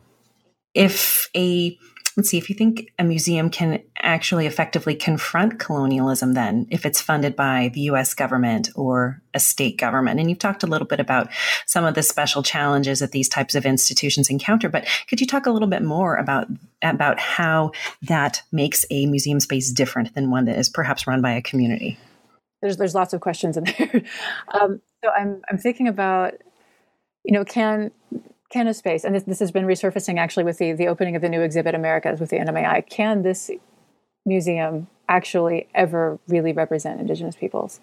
[0.73, 1.77] if a
[2.17, 6.99] let's see if you think a museum can actually effectively confront colonialism then if it's
[6.99, 10.19] funded by the US government or a state government.
[10.19, 11.29] And you've talked a little bit about
[11.67, 15.45] some of the special challenges that these types of institutions encounter, but could you talk
[15.45, 16.47] a little bit more about
[16.81, 21.33] about how that makes a museum space different than one that is perhaps run by
[21.33, 21.99] a community?
[22.61, 24.01] There's there's lots of questions in there.
[24.59, 26.33] um, so I'm I'm thinking about
[27.23, 27.91] you know can
[28.51, 31.21] can a space, and this, this has been resurfacing actually with the, the opening of
[31.21, 33.51] the new exhibit Americas with the NMAI, can this
[34.25, 37.79] museum actually ever really represent Indigenous peoples?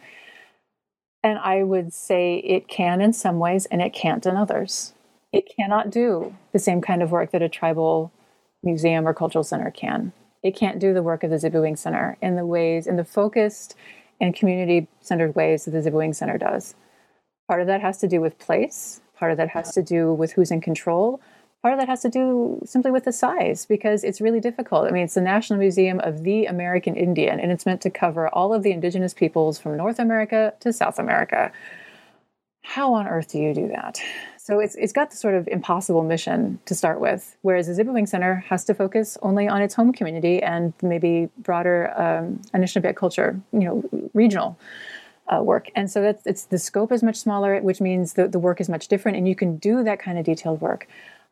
[1.23, 4.93] And I would say it can in some ways and it can't in others.
[5.33, 8.13] It cannot do the same kind of work that a tribal
[8.63, 10.13] museum or cultural center can.
[10.43, 13.75] It can't do the work of the Ziibiwing Center in the ways, in the focused
[14.21, 16.75] and community centered ways that the Ziibiwing Center does.
[17.49, 20.33] Part of that has to do with place, Part of that has to do with
[20.33, 21.19] who's in control.
[21.63, 24.87] Part of that has to do simply with the size because it's really difficult.
[24.87, 28.29] I mean, it's the National Museum of the American Indian, and it's meant to cover
[28.29, 31.51] all of the indigenous peoples from North America to South America.
[32.61, 33.99] How on earth do you do that?
[34.37, 38.07] So it's, it's got the sort of impossible mission to start with, whereas the Ziibiwing
[38.07, 43.41] Center has to focus only on its home community and maybe broader um, Anishinaabe culture,
[43.55, 44.59] you know, regional
[45.33, 45.71] uh, work.
[45.75, 48.69] And so that's it's the scope is much smaller, which means the, the work is
[48.69, 50.87] much different, and you can do that kind of detailed work.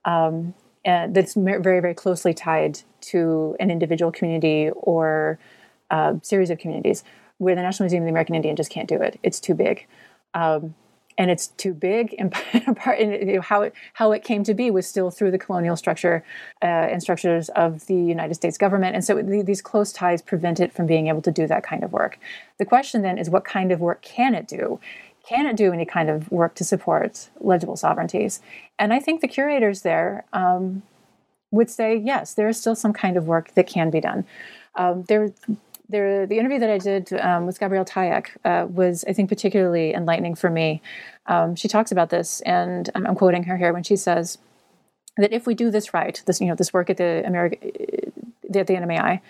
[0.05, 5.39] Um, that's very very closely tied to an individual community or
[5.91, 7.05] a uh, series of communities.
[7.39, 9.87] Where the National Museum of the American Indian just can't do it; it's too big.
[10.35, 10.75] Um,
[11.23, 12.17] and it's too big.
[12.19, 12.33] And
[12.77, 15.77] part, you know, how it how it came to be was still through the colonial
[15.77, 16.25] structure
[16.61, 20.73] uh, and structures of the United States government, and so these close ties prevent it
[20.73, 22.19] from being able to do that kind of work.
[22.59, 24.81] The question then is, what kind of work can it do?
[25.25, 28.41] Can it do any kind of work to support legible sovereignties?
[28.81, 30.83] And I think the curators there um,
[31.53, 34.25] would say yes, there is still some kind of work that can be done.
[34.75, 35.33] Um, there
[35.93, 40.35] the, interview that I did um, with Gabrielle Tayac uh, was, I think, particularly enlightening
[40.35, 40.83] for me.
[41.27, 44.39] Um, she talks about this, and I'm, I'm, quoting her here when she says
[45.17, 47.59] that if we do this right, this you know this work at the America
[48.55, 49.21] at the NMAI,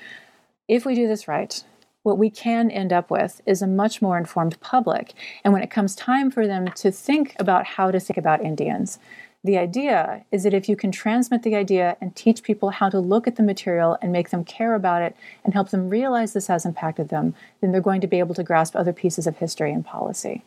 [0.68, 1.62] if we do this right,
[2.02, 5.12] what we can end up with is a much more informed public.
[5.44, 8.98] And when it comes time for them to think about how to think about Indians,
[9.44, 13.00] The idea is that if you can transmit the idea and teach people how to
[13.00, 16.46] look at the material and make them care about it and help them realize this
[16.46, 19.72] has impacted them, then they're going to be able to grasp other pieces of history
[19.72, 20.44] and policy.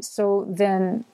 [0.00, 1.04] So then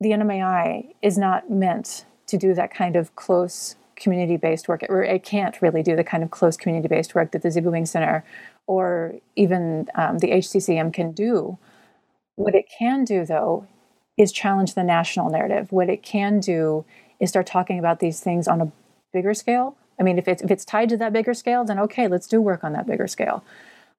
[0.00, 5.02] the NMAI is not meant to do that kind of close community based work, or
[5.02, 8.24] it can't really do the kind of close community based work that the Ziibiwing Center
[8.66, 11.58] or even um, the HCCM can do.
[12.36, 13.66] What it can do, though,
[14.16, 15.70] is challenge the national narrative.
[15.70, 16.84] What it can do
[17.20, 18.72] is start talking about these things on a
[19.12, 19.76] bigger scale.
[20.00, 22.40] I mean, if it's, if it's tied to that bigger scale, then okay, let's do
[22.40, 23.44] work on that bigger scale.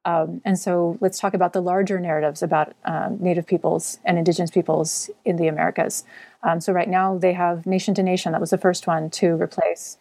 [0.05, 4.51] Um, and so let's talk about the larger narratives about um, Native peoples and Indigenous
[4.51, 6.03] peoples in the Americas.
[6.43, 8.31] Um, so right now they have Nation to Nation.
[8.31, 9.97] That was the first one to replace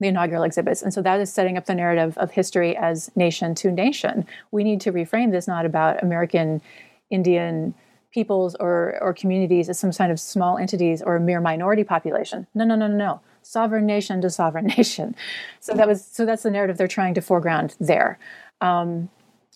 [0.00, 0.82] the inaugural exhibits.
[0.82, 4.26] And so that is setting up the narrative of history as nation to nation.
[4.50, 6.62] We need to reframe this not about American
[7.10, 7.74] Indian
[8.12, 12.46] peoples or, or communities as some kind of small entities or a mere minority population.
[12.54, 13.20] No, no, no, no, no.
[13.42, 15.14] Sovereign nation to sovereign nation.
[15.60, 18.18] So that was so that's the narrative they're trying to foreground there.
[18.60, 19.08] Um,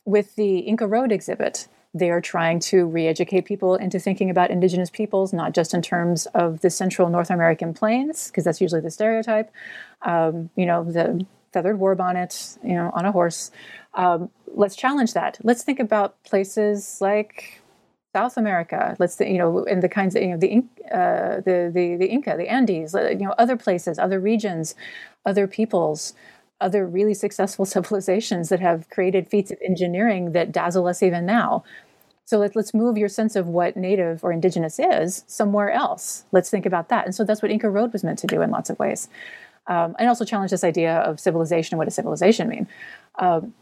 [0.04, 4.50] with the Inca Road exhibit, they are trying to re educate people into thinking about
[4.50, 8.80] indigenous peoples, not just in terms of the central North American plains, because that's usually
[8.80, 9.50] the stereotype.
[10.02, 13.52] Um, you know, the feathered war bonnet, you know, on a horse.
[13.94, 15.38] Um, let's challenge that.
[15.44, 17.62] Let's think about places like
[18.12, 18.96] South America.
[18.98, 22.36] Let's you know, in the kinds of you know the uh, the the the Inca,
[22.36, 24.74] the Andes, you know, other places, other regions,
[25.24, 26.14] other peoples
[26.64, 31.62] other really successful civilizations that have created feats of engineering that dazzle us even now.
[32.26, 36.24] So let, us move your sense of what native or indigenous is somewhere else.
[36.32, 37.04] Let's think about that.
[37.04, 39.08] And so that's what Inca Road was meant to do in lots of ways.
[39.66, 41.74] Um, and also challenge this idea of civilization.
[41.74, 42.66] and What does civilization mean?
[43.18, 43.52] Um,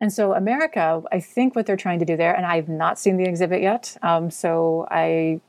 [0.00, 3.16] and so America, I think what they're trying to do there, and I've not seen
[3.16, 5.40] the exhibit yet, um, so I,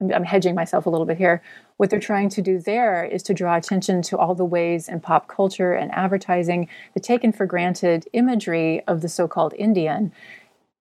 [0.00, 1.42] I'm hedging myself a little bit here.
[1.82, 5.00] What they're trying to do there is to draw attention to all the ways in
[5.00, 10.12] pop culture and advertising the taken for granted imagery of the so-called Indian,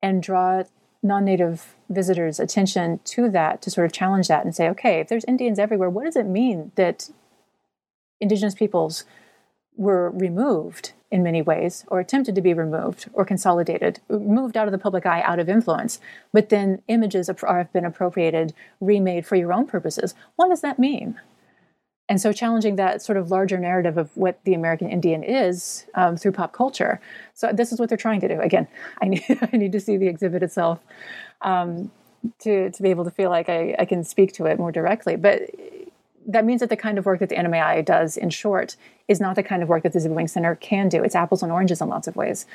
[0.04, 0.62] and draw
[1.02, 5.26] non-native visitors attention to that to sort of challenge that and say okay if there's
[5.26, 7.10] indians everywhere what does it mean that
[8.20, 9.04] indigenous peoples
[9.76, 14.72] were removed in many ways or attempted to be removed or consolidated moved out of
[14.72, 16.00] the public eye out of influence
[16.34, 21.20] but then images have been appropriated remade for your own purposes what does that mean
[22.12, 26.18] and so challenging that sort of larger narrative of what the American Indian is um,
[26.18, 27.00] through pop culture.
[27.34, 28.42] So this is what they're trying to do.
[28.42, 28.68] Again,
[29.02, 30.80] I need I need to see the exhibit itself
[31.42, 31.90] um,
[32.40, 35.16] to to be able to feel like I, I can speak to it more directly.
[35.16, 35.44] But
[36.28, 38.76] that means that the kind of work that the NMAI does, in short,
[39.08, 41.04] is not the kind of work that the Ziibiwing Center can do.
[41.04, 42.46] It's apples and oranges in lots of ways.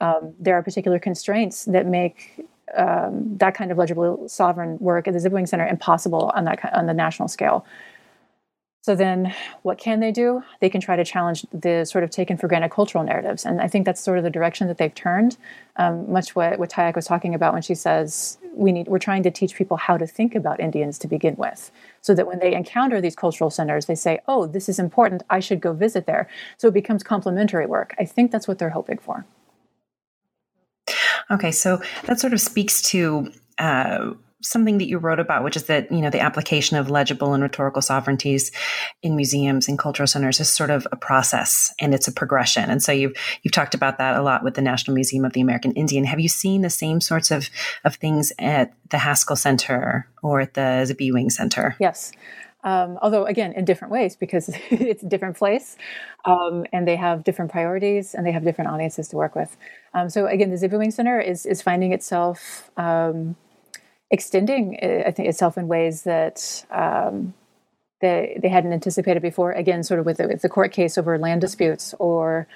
[0.00, 2.46] Um, there are particular constraints that make
[2.76, 6.86] um, that kind of legible sovereign work at the Ziibiwing Center impossible on that on
[6.86, 7.64] the national scale.
[8.84, 10.42] So then, what can they do?
[10.60, 13.66] They can try to challenge the sort of taken for granted cultural narratives, and I
[13.66, 15.38] think that's sort of the direction that they've turned.
[15.76, 19.22] Um, much what what Tayac was talking about when she says we need we're trying
[19.22, 21.70] to teach people how to think about Indians to begin with,
[22.04, 25.22] so that when they encounter these cultural centers, they say, "Oh, this is important.
[25.30, 26.28] I should go visit there."
[26.58, 27.94] So it becomes complementary work.
[27.98, 29.24] I think that's what they're hoping for.
[31.30, 33.32] Okay, so that sort of speaks to.
[33.58, 34.12] Uh,
[34.44, 37.42] something that you wrote about, which is that you know the application of legible and
[37.42, 38.52] rhetorical sovereignties
[39.02, 42.70] in museums and cultural centers is sort of a process and it's a progression.
[42.70, 45.40] And so you've you've talked about that a lot with the National Museum of the
[45.40, 46.04] American Indian.
[46.04, 47.48] Have you seen the same sorts of
[47.84, 51.76] of things at the Haskell Center or at the Ziibiwing Center?
[51.80, 52.12] Yes.
[52.62, 55.76] Um, although again in different ways because it's a different place
[56.24, 59.54] um, and they have different priorities and they have different audiences to work with
[59.92, 63.36] um, so again the Ziibiwing Center is, is finding itself um,
[64.14, 67.34] extending, I think, itself in ways that um,
[68.00, 69.50] they they hadn't anticipated before.
[69.52, 72.46] Again, sort of with the, with the court case over land disputes, or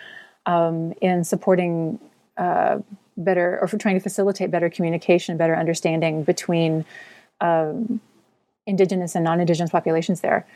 [0.46, 1.98] um, in supporting
[2.36, 2.78] uh,
[3.16, 6.84] better, or for trying to facilitate better communication, better understanding between
[7.40, 8.00] um,
[8.66, 10.46] indigenous and non-indigenous populations there.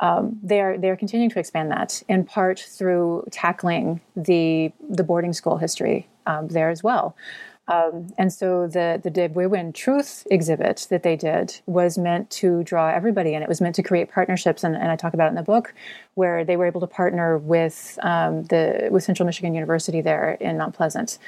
[0.00, 5.56] Um, they're they're continuing to expand that in part through tackling the the boarding school
[5.58, 7.14] history um, there as well.
[7.68, 12.88] Um, and so the the Debwewin Truth exhibit that they did was meant to draw
[12.88, 13.42] everybody in.
[13.42, 15.74] It was meant to create partnerships, and, and I talk about it in the book,
[16.14, 20.56] where they were able to partner with um, the with Central Michigan University there in
[20.56, 21.18] Mount Pleasant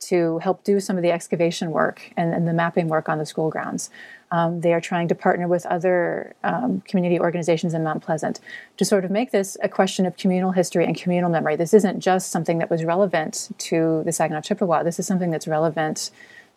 [0.00, 3.26] to help do some of the excavation work and, and the mapping work on the
[3.26, 3.90] school grounds.
[4.30, 8.40] Um, they are trying to partner with other um, community organizations in Mount Pleasant
[8.76, 11.56] to sort of make this a question of communal history and communal memory.
[11.56, 14.82] This isn't just something that was relevant to the Saginaw Chippewa.
[14.82, 16.10] This is something that's relevant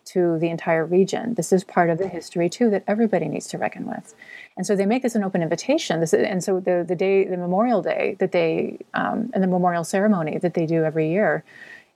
[0.04, 1.34] to the entire region.
[1.34, 4.14] This is part of the history too that everybody needs to reckon with.
[4.56, 6.00] And so they make this an open invitation.
[6.00, 9.84] This, and so the the day, the Memorial Day that they um, and the memorial
[9.84, 11.44] ceremony that they do every year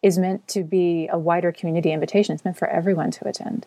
[0.02, 2.34] is meant to be a wider community invitation.
[2.34, 3.66] It's meant for everyone to attend.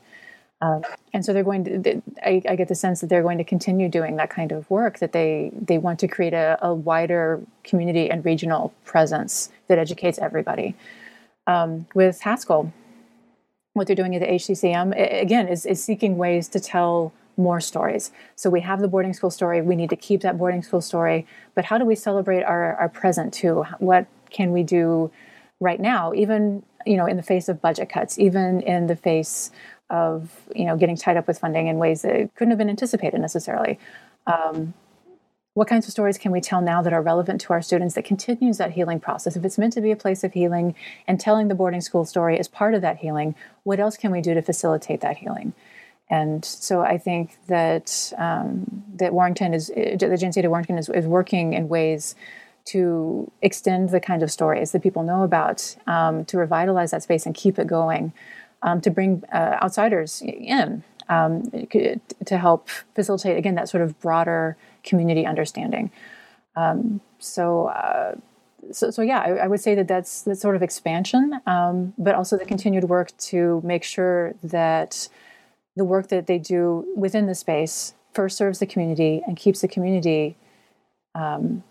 [0.61, 0.83] Um,
[1.13, 2.01] and so they're going to.
[2.23, 4.99] I, I, get the sense that they're going to continue doing that kind of work.
[4.99, 10.19] That they they want to create a, a wider community and regional presence that educates
[10.19, 10.75] everybody.
[11.47, 12.73] Um, with Haskell,
[13.73, 18.11] what they're doing at the HCCM again is, is seeking ways to tell more stories.
[18.35, 19.61] So we have the boarding school story.
[19.61, 21.25] We need to keep that boarding school story.
[21.55, 23.63] But how do we celebrate our, our present too?
[23.79, 25.09] What can we do
[25.61, 29.51] right now, even you know, in the face of budget cuts, even in the face
[29.89, 33.19] of you know getting tied up with funding in ways that couldn't have been anticipated
[33.19, 33.79] necessarily.
[34.27, 34.73] Um,
[35.55, 38.05] what kinds of stories can we tell now that are relevant to our students that
[38.05, 39.35] continues that healing process?
[39.35, 40.75] If it's meant to be a place of healing
[41.07, 44.21] and telling the boarding school story is part of that healing, what else can we
[44.21, 45.53] do to facilitate that healing?
[46.09, 51.53] And so I think that um, that Warrington is the Jancita Warrington is, is, working
[51.53, 52.15] in ways
[52.65, 57.25] to extend the kind of stories that people know about, um, to revitalize that space
[57.25, 58.13] and keep it going
[58.61, 61.49] um, to bring uh, outsiders in um,
[62.25, 65.91] to help facilitate again that sort of broader community understanding.
[66.55, 68.15] Um, so, uh,
[68.71, 72.15] so, so yeah, I, I, would say that that's that sort of expansion, um, but
[72.15, 75.07] also the continued work to make sure that
[75.75, 79.67] the work that they do within the space first serves the community and keeps the
[79.67, 80.37] community
[81.15, 81.63] um,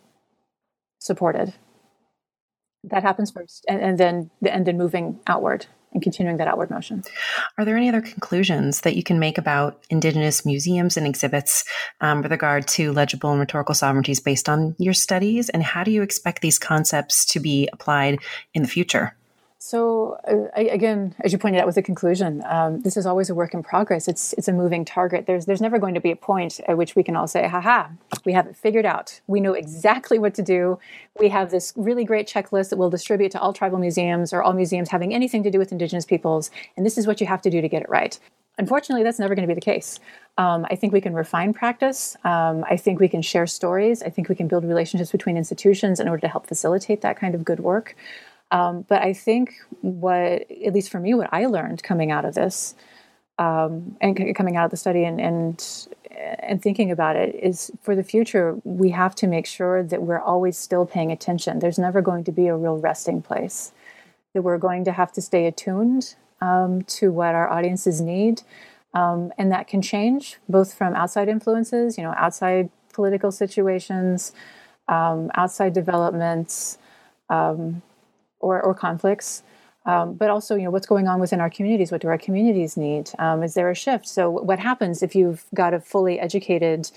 [0.98, 1.54] supported.
[2.84, 7.02] That happens first, and, and then and then moving outward and continuing that outward motion.
[7.56, 11.64] Are there any other conclusions that you can make about Indigenous museums and exhibits
[12.00, 15.48] um, with regard to legible and rhetorical sovereignties based on your studies?
[15.48, 18.18] And how do you expect these concepts to be applied
[18.54, 19.14] in the future?
[19.60, 23.34] So uh, again, as you pointed out with the conclusion, um, this is always a
[23.34, 24.06] work in progress.
[24.06, 25.26] It's it's a moving target.
[25.26, 27.60] There's there's never going to be a point at which we can all say, "Ha
[27.60, 27.90] ha,
[28.24, 29.20] we have it figured out.
[29.26, 30.78] We know exactly what to do.
[31.18, 34.52] We have this really great checklist that we'll distribute to all tribal museums or all
[34.52, 37.50] museums having anything to do with Indigenous peoples, and this is what you have to
[37.50, 38.18] do to get it right."
[38.58, 40.00] Unfortunately, that's never going to be the case.
[40.36, 42.16] Um, I think we can refine practice.
[42.24, 44.02] Um, I think we can share stories.
[44.02, 47.36] I think we can build relationships between institutions in order to help facilitate that kind
[47.36, 47.96] of good work.
[48.50, 52.34] Um, but I think what, at least for me, what I learned coming out of
[52.34, 52.74] this
[53.38, 55.88] um, and coming out of the study and, and
[56.40, 60.20] and thinking about it is for the future we have to make sure that we're
[60.20, 61.58] always still paying attention.
[61.58, 63.72] There's never going to be a real resting place.
[64.34, 68.42] That we're going to have to stay attuned um, to what our audiences need,
[68.94, 74.32] um, and that can change both from outside influences, you know, outside political situations,
[74.88, 76.78] um, outside developments.
[77.30, 77.82] Um,
[78.40, 79.42] or, or conflicts.
[79.86, 81.90] Um, but also, you know, what's going on within our communities?
[81.90, 83.10] What do our communities need?
[83.18, 84.06] Um, is there a shift?
[84.06, 86.90] So, what happens if you've got a fully educated,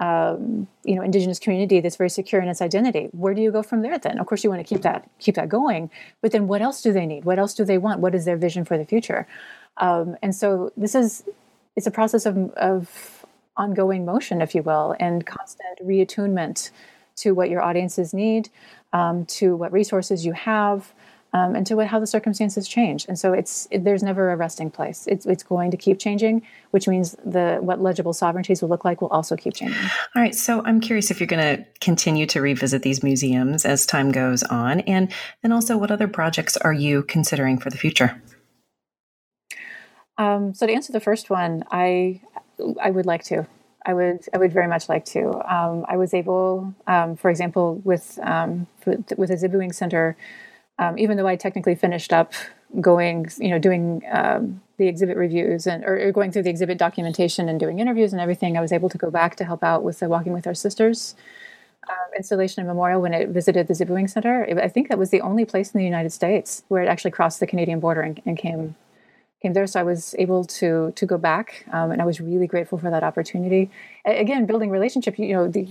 [0.00, 3.10] um, you know, Indigenous community that's very secure in its identity?
[3.12, 3.98] Where do you go from there?
[3.98, 5.90] Then, of course, you want to keep that keep that going.
[6.22, 7.26] But then, what else do they need?
[7.26, 8.00] What else do they want?
[8.00, 9.26] What is their vision for the future?
[9.76, 11.24] Um, and so, this is
[11.76, 13.26] it's a process of, of
[13.56, 16.70] ongoing motion, if you will, and constant reattunement
[17.16, 18.48] to what your audiences need
[18.92, 20.92] um, to what resources you have,
[21.32, 23.06] um, and to what, how the circumstances change.
[23.06, 25.06] And so it's it, there's never a resting place.
[25.06, 29.00] It's, it's going to keep changing, which means the what legible sovereignties will look like
[29.02, 29.82] will also keep changing.
[30.14, 30.34] All right.
[30.34, 34.42] So I'm curious if you're going to continue to revisit these museums as time goes
[34.42, 35.12] on, and
[35.42, 38.22] then also what other projects are you considering for the future?
[40.16, 42.22] Um, so to answer the first one, I
[42.82, 43.46] I would like to.
[43.88, 45.30] I would I would very much like to.
[45.52, 50.16] Um, I was able, um, for example, with um, with the Ziibiwing Center,
[50.78, 52.34] um, even though I technically finished up
[52.80, 57.48] going, you know, doing um, the exhibit reviews and or, going through the exhibit documentation
[57.48, 60.00] and doing interviews and everything, I was able to go back to help out with
[60.00, 61.16] the Walking with Our Sisters
[62.18, 64.46] installation and memorial when it visited the Ziibiwing Center.
[64.60, 67.40] I think that was the only place in the United States where it actually crossed
[67.40, 68.74] the Canadian border and, and came
[69.42, 69.66] came there.
[69.66, 72.90] So I was able to to go back, um, and I was really grateful for
[72.90, 73.70] that opportunity.
[74.06, 75.18] A- again, building relationship.
[75.18, 75.68] You know, the,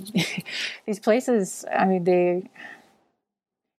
[0.85, 1.65] these places.
[1.71, 2.43] I mean, they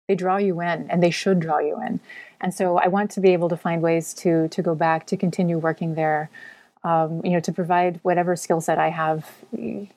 [0.07, 1.99] they draw you in, and they should draw you in.
[2.41, 5.17] And so I want to be able to find ways to to go back to
[5.17, 6.29] continue working there.
[6.83, 9.89] Um, you know, to provide whatever skill set I have and,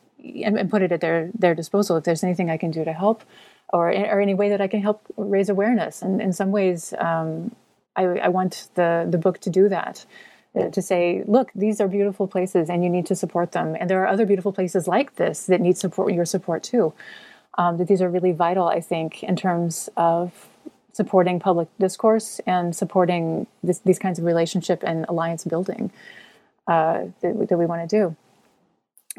[0.58, 1.96] and put it at their their disposal.
[1.96, 3.22] If there's anything I can do to help,
[3.72, 6.02] or or any way that I can help raise awareness.
[6.02, 7.54] And in some ways, um,
[7.96, 10.06] I, I want the the book to do that
[10.54, 13.76] uh, to say, look, these are beautiful places and you need to support them.
[13.78, 16.92] And there are other beautiful places like this that need support, your support too.
[17.58, 20.48] Um, that these are really vital, I think, in terms of
[20.92, 25.90] supporting public discourse and supporting this, these kinds of relationship and alliance building
[26.66, 28.16] uh, that, that we want to do.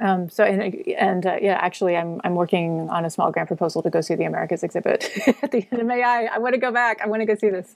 [0.01, 3.83] Um, so and, and uh, yeah, actually, I'm I'm working on a small grant proposal
[3.83, 5.09] to go see the Americas exhibit
[5.43, 6.01] at the end of May.
[6.01, 6.99] I, I want to go back.
[7.01, 7.75] I want to go see this.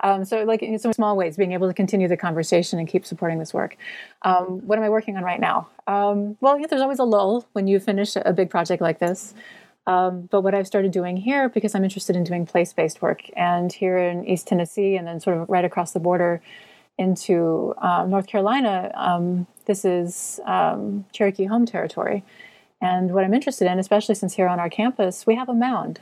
[0.00, 3.06] Um, so like in some small ways, being able to continue the conversation and keep
[3.06, 3.78] supporting this work.
[4.22, 5.68] Um, what am I working on right now?
[5.86, 9.32] Um, well, yeah, there's always a lull when you finish a big project like this.
[9.86, 13.72] Um, but what I've started doing here, because I'm interested in doing place-based work, and
[13.72, 16.40] here in East Tennessee, and then sort of right across the border
[16.98, 22.24] into uh, North Carolina, um, this is um, Cherokee home territory.
[22.80, 26.00] And what I'm interested in, especially since here on our campus, we have a mound.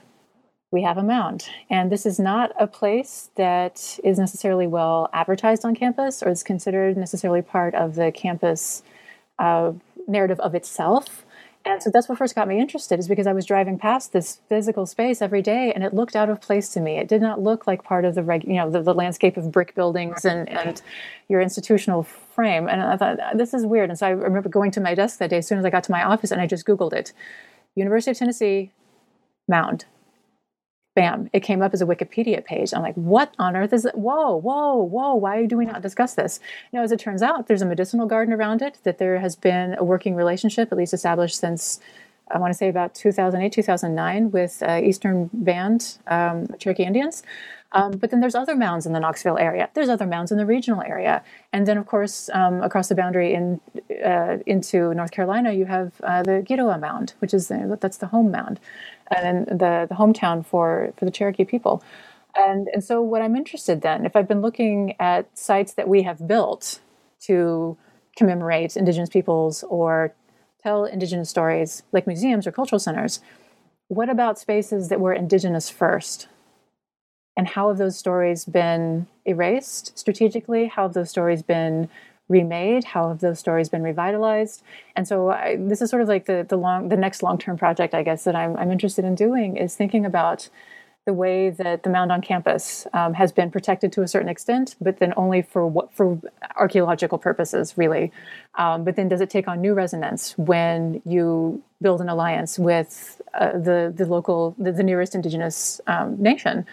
[0.70, 1.48] We have a mound.
[1.70, 6.42] And this is not a place that is necessarily well advertised on campus or is
[6.42, 8.82] considered necessarily part of the campus
[9.38, 9.72] uh,
[10.08, 11.24] narrative of itself.
[11.64, 14.40] And so that's what first got me interested, is because I was driving past this
[14.48, 16.98] physical space every day, and it looked out of place to me.
[16.98, 19.52] It did not look like part of the reg, you know, the, the landscape of
[19.52, 20.82] brick buildings and, and
[21.28, 22.68] your institutional frame.
[22.68, 23.90] And I thought this is weird.
[23.90, 25.84] And so I remember going to my desk that day as soon as I got
[25.84, 27.12] to my office, and I just Googled it:
[27.76, 28.72] University of Tennessee
[29.46, 29.84] mound
[30.94, 32.74] bam, it came up as a Wikipedia page.
[32.74, 33.94] I'm like, what on earth is it?
[33.94, 36.38] Whoa, whoa, whoa, why do we not discuss this?
[36.72, 39.74] Now, as it turns out, there's a medicinal garden around it, that there has been
[39.78, 41.80] a working relationship, at least established since,
[42.30, 47.22] I want to say about 2008, 2009, with uh, Eastern Band, um, Cherokee Indians.
[47.74, 49.70] Um, but then there's other mounds in the Knoxville area.
[49.72, 51.24] There's other mounds in the regional area,
[51.54, 53.62] and then of course um, across the boundary in
[54.04, 58.30] uh, into North Carolina, you have uh, the Kituwah Mound, which is that's the home
[58.30, 58.60] mound
[59.10, 61.82] and the, the hometown for, for the Cherokee people.
[62.34, 66.02] And, and so, what I'm interested then, if I've been looking at sites that we
[66.02, 66.80] have built
[67.22, 67.76] to
[68.16, 70.14] commemorate Indigenous peoples or
[70.62, 73.20] tell Indigenous stories, like museums or cultural centers,
[73.88, 76.28] what about spaces that were Indigenous first?
[77.36, 80.66] And how have those stories been erased strategically?
[80.66, 81.88] How have those stories been
[82.32, 82.84] remade?
[82.84, 84.62] How have those stories been revitalized?
[84.96, 87.56] And so I, this is sort of like the the long the next long term
[87.56, 90.48] project, I guess, that I'm I'm interested in doing is thinking about
[91.04, 94.76] the way that the mound on campus um, has been protected to a certain extent,
[94.80, 96.20] but then only for what for
[96.56, 98.12] archaeological purposes, really.
[98.54, 103.20] Um, but then, does it take on new resonance when you build an alliance with
[103.34, 106.66] uh, the the local the, the nearest indigenous um, nation?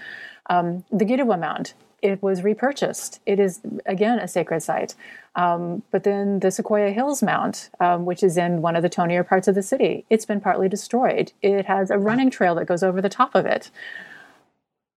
[0.52, 3.20] Um, the Kituwah Mound it was repurchased.
[3.26, 4.96] It is again a sacred site.
[5.36, 9.26] Um, but then the Sequoyah Hills Mound, um, which is in one of the tonier
[9.26, 11.32] parts of the city, it's been partly destroyed.
[11.42, 13.72] It has a running trail that goes over the top of it.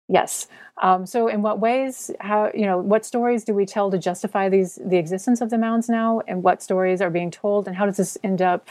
[0.08, 0.47] Yes.
[0.82, 2.12] Um, so, in what ways?
[2.20, 2.78] How you know?
[2.78, 6.43] What stories do we tell to justify these the existence of the mounds now, and
[6.43, 8.68] what stories are being told, and how does this end up?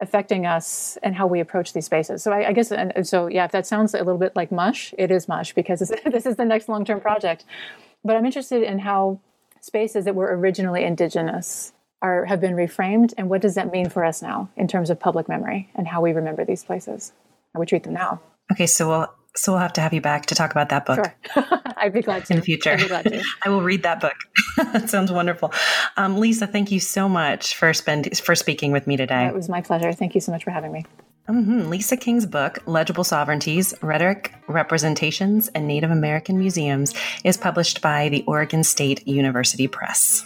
[0.00, 2.22] Affecting us and how we approach these spaces.
[2.22, 4.94] So I, I guess, and so yeah, if that sounds a little bit like mush,
[4.98, 7.44] it is mush because this is the next long-term project.
[8.04, 9.20] But I'm interested in how
[9.60, 11.72] spaces that were originally indigenous
[12.02, 15.00] are have been reframed, and what does that mean for us now in terms of
[15.00, 17.12] public memory and how we remember these places,
[17.54, 18.20] how we treat them now.
[18.52, 21.04] Okay, so we'll so we'll have to have you back to talk about that book.
[21.32, 21.44] Sure.
[21.76, 22.32] I'd be glad to.
[22.32, 22.70] In the future.
[22.70, 23.22] I'd be glad to.
[23.44, 24.16] I will read that book.
[24.56, 25.52] that sounds wonderful.
[25.96, 29.26] Um, Lisa, thank you so much for spend for speaking with me today.
[29.26, 29.92] It was my pleasure.
[29.92, 30.84] Thank you so much for having me.
[31.28, 31.68] Mm-hmm.
[31.68, 38.22] Lisa King's book, Legible Sovereignties Rhetoric, Representations, and Native American Museums, is published by the
[38.28, 40.24] Oregon State University Press.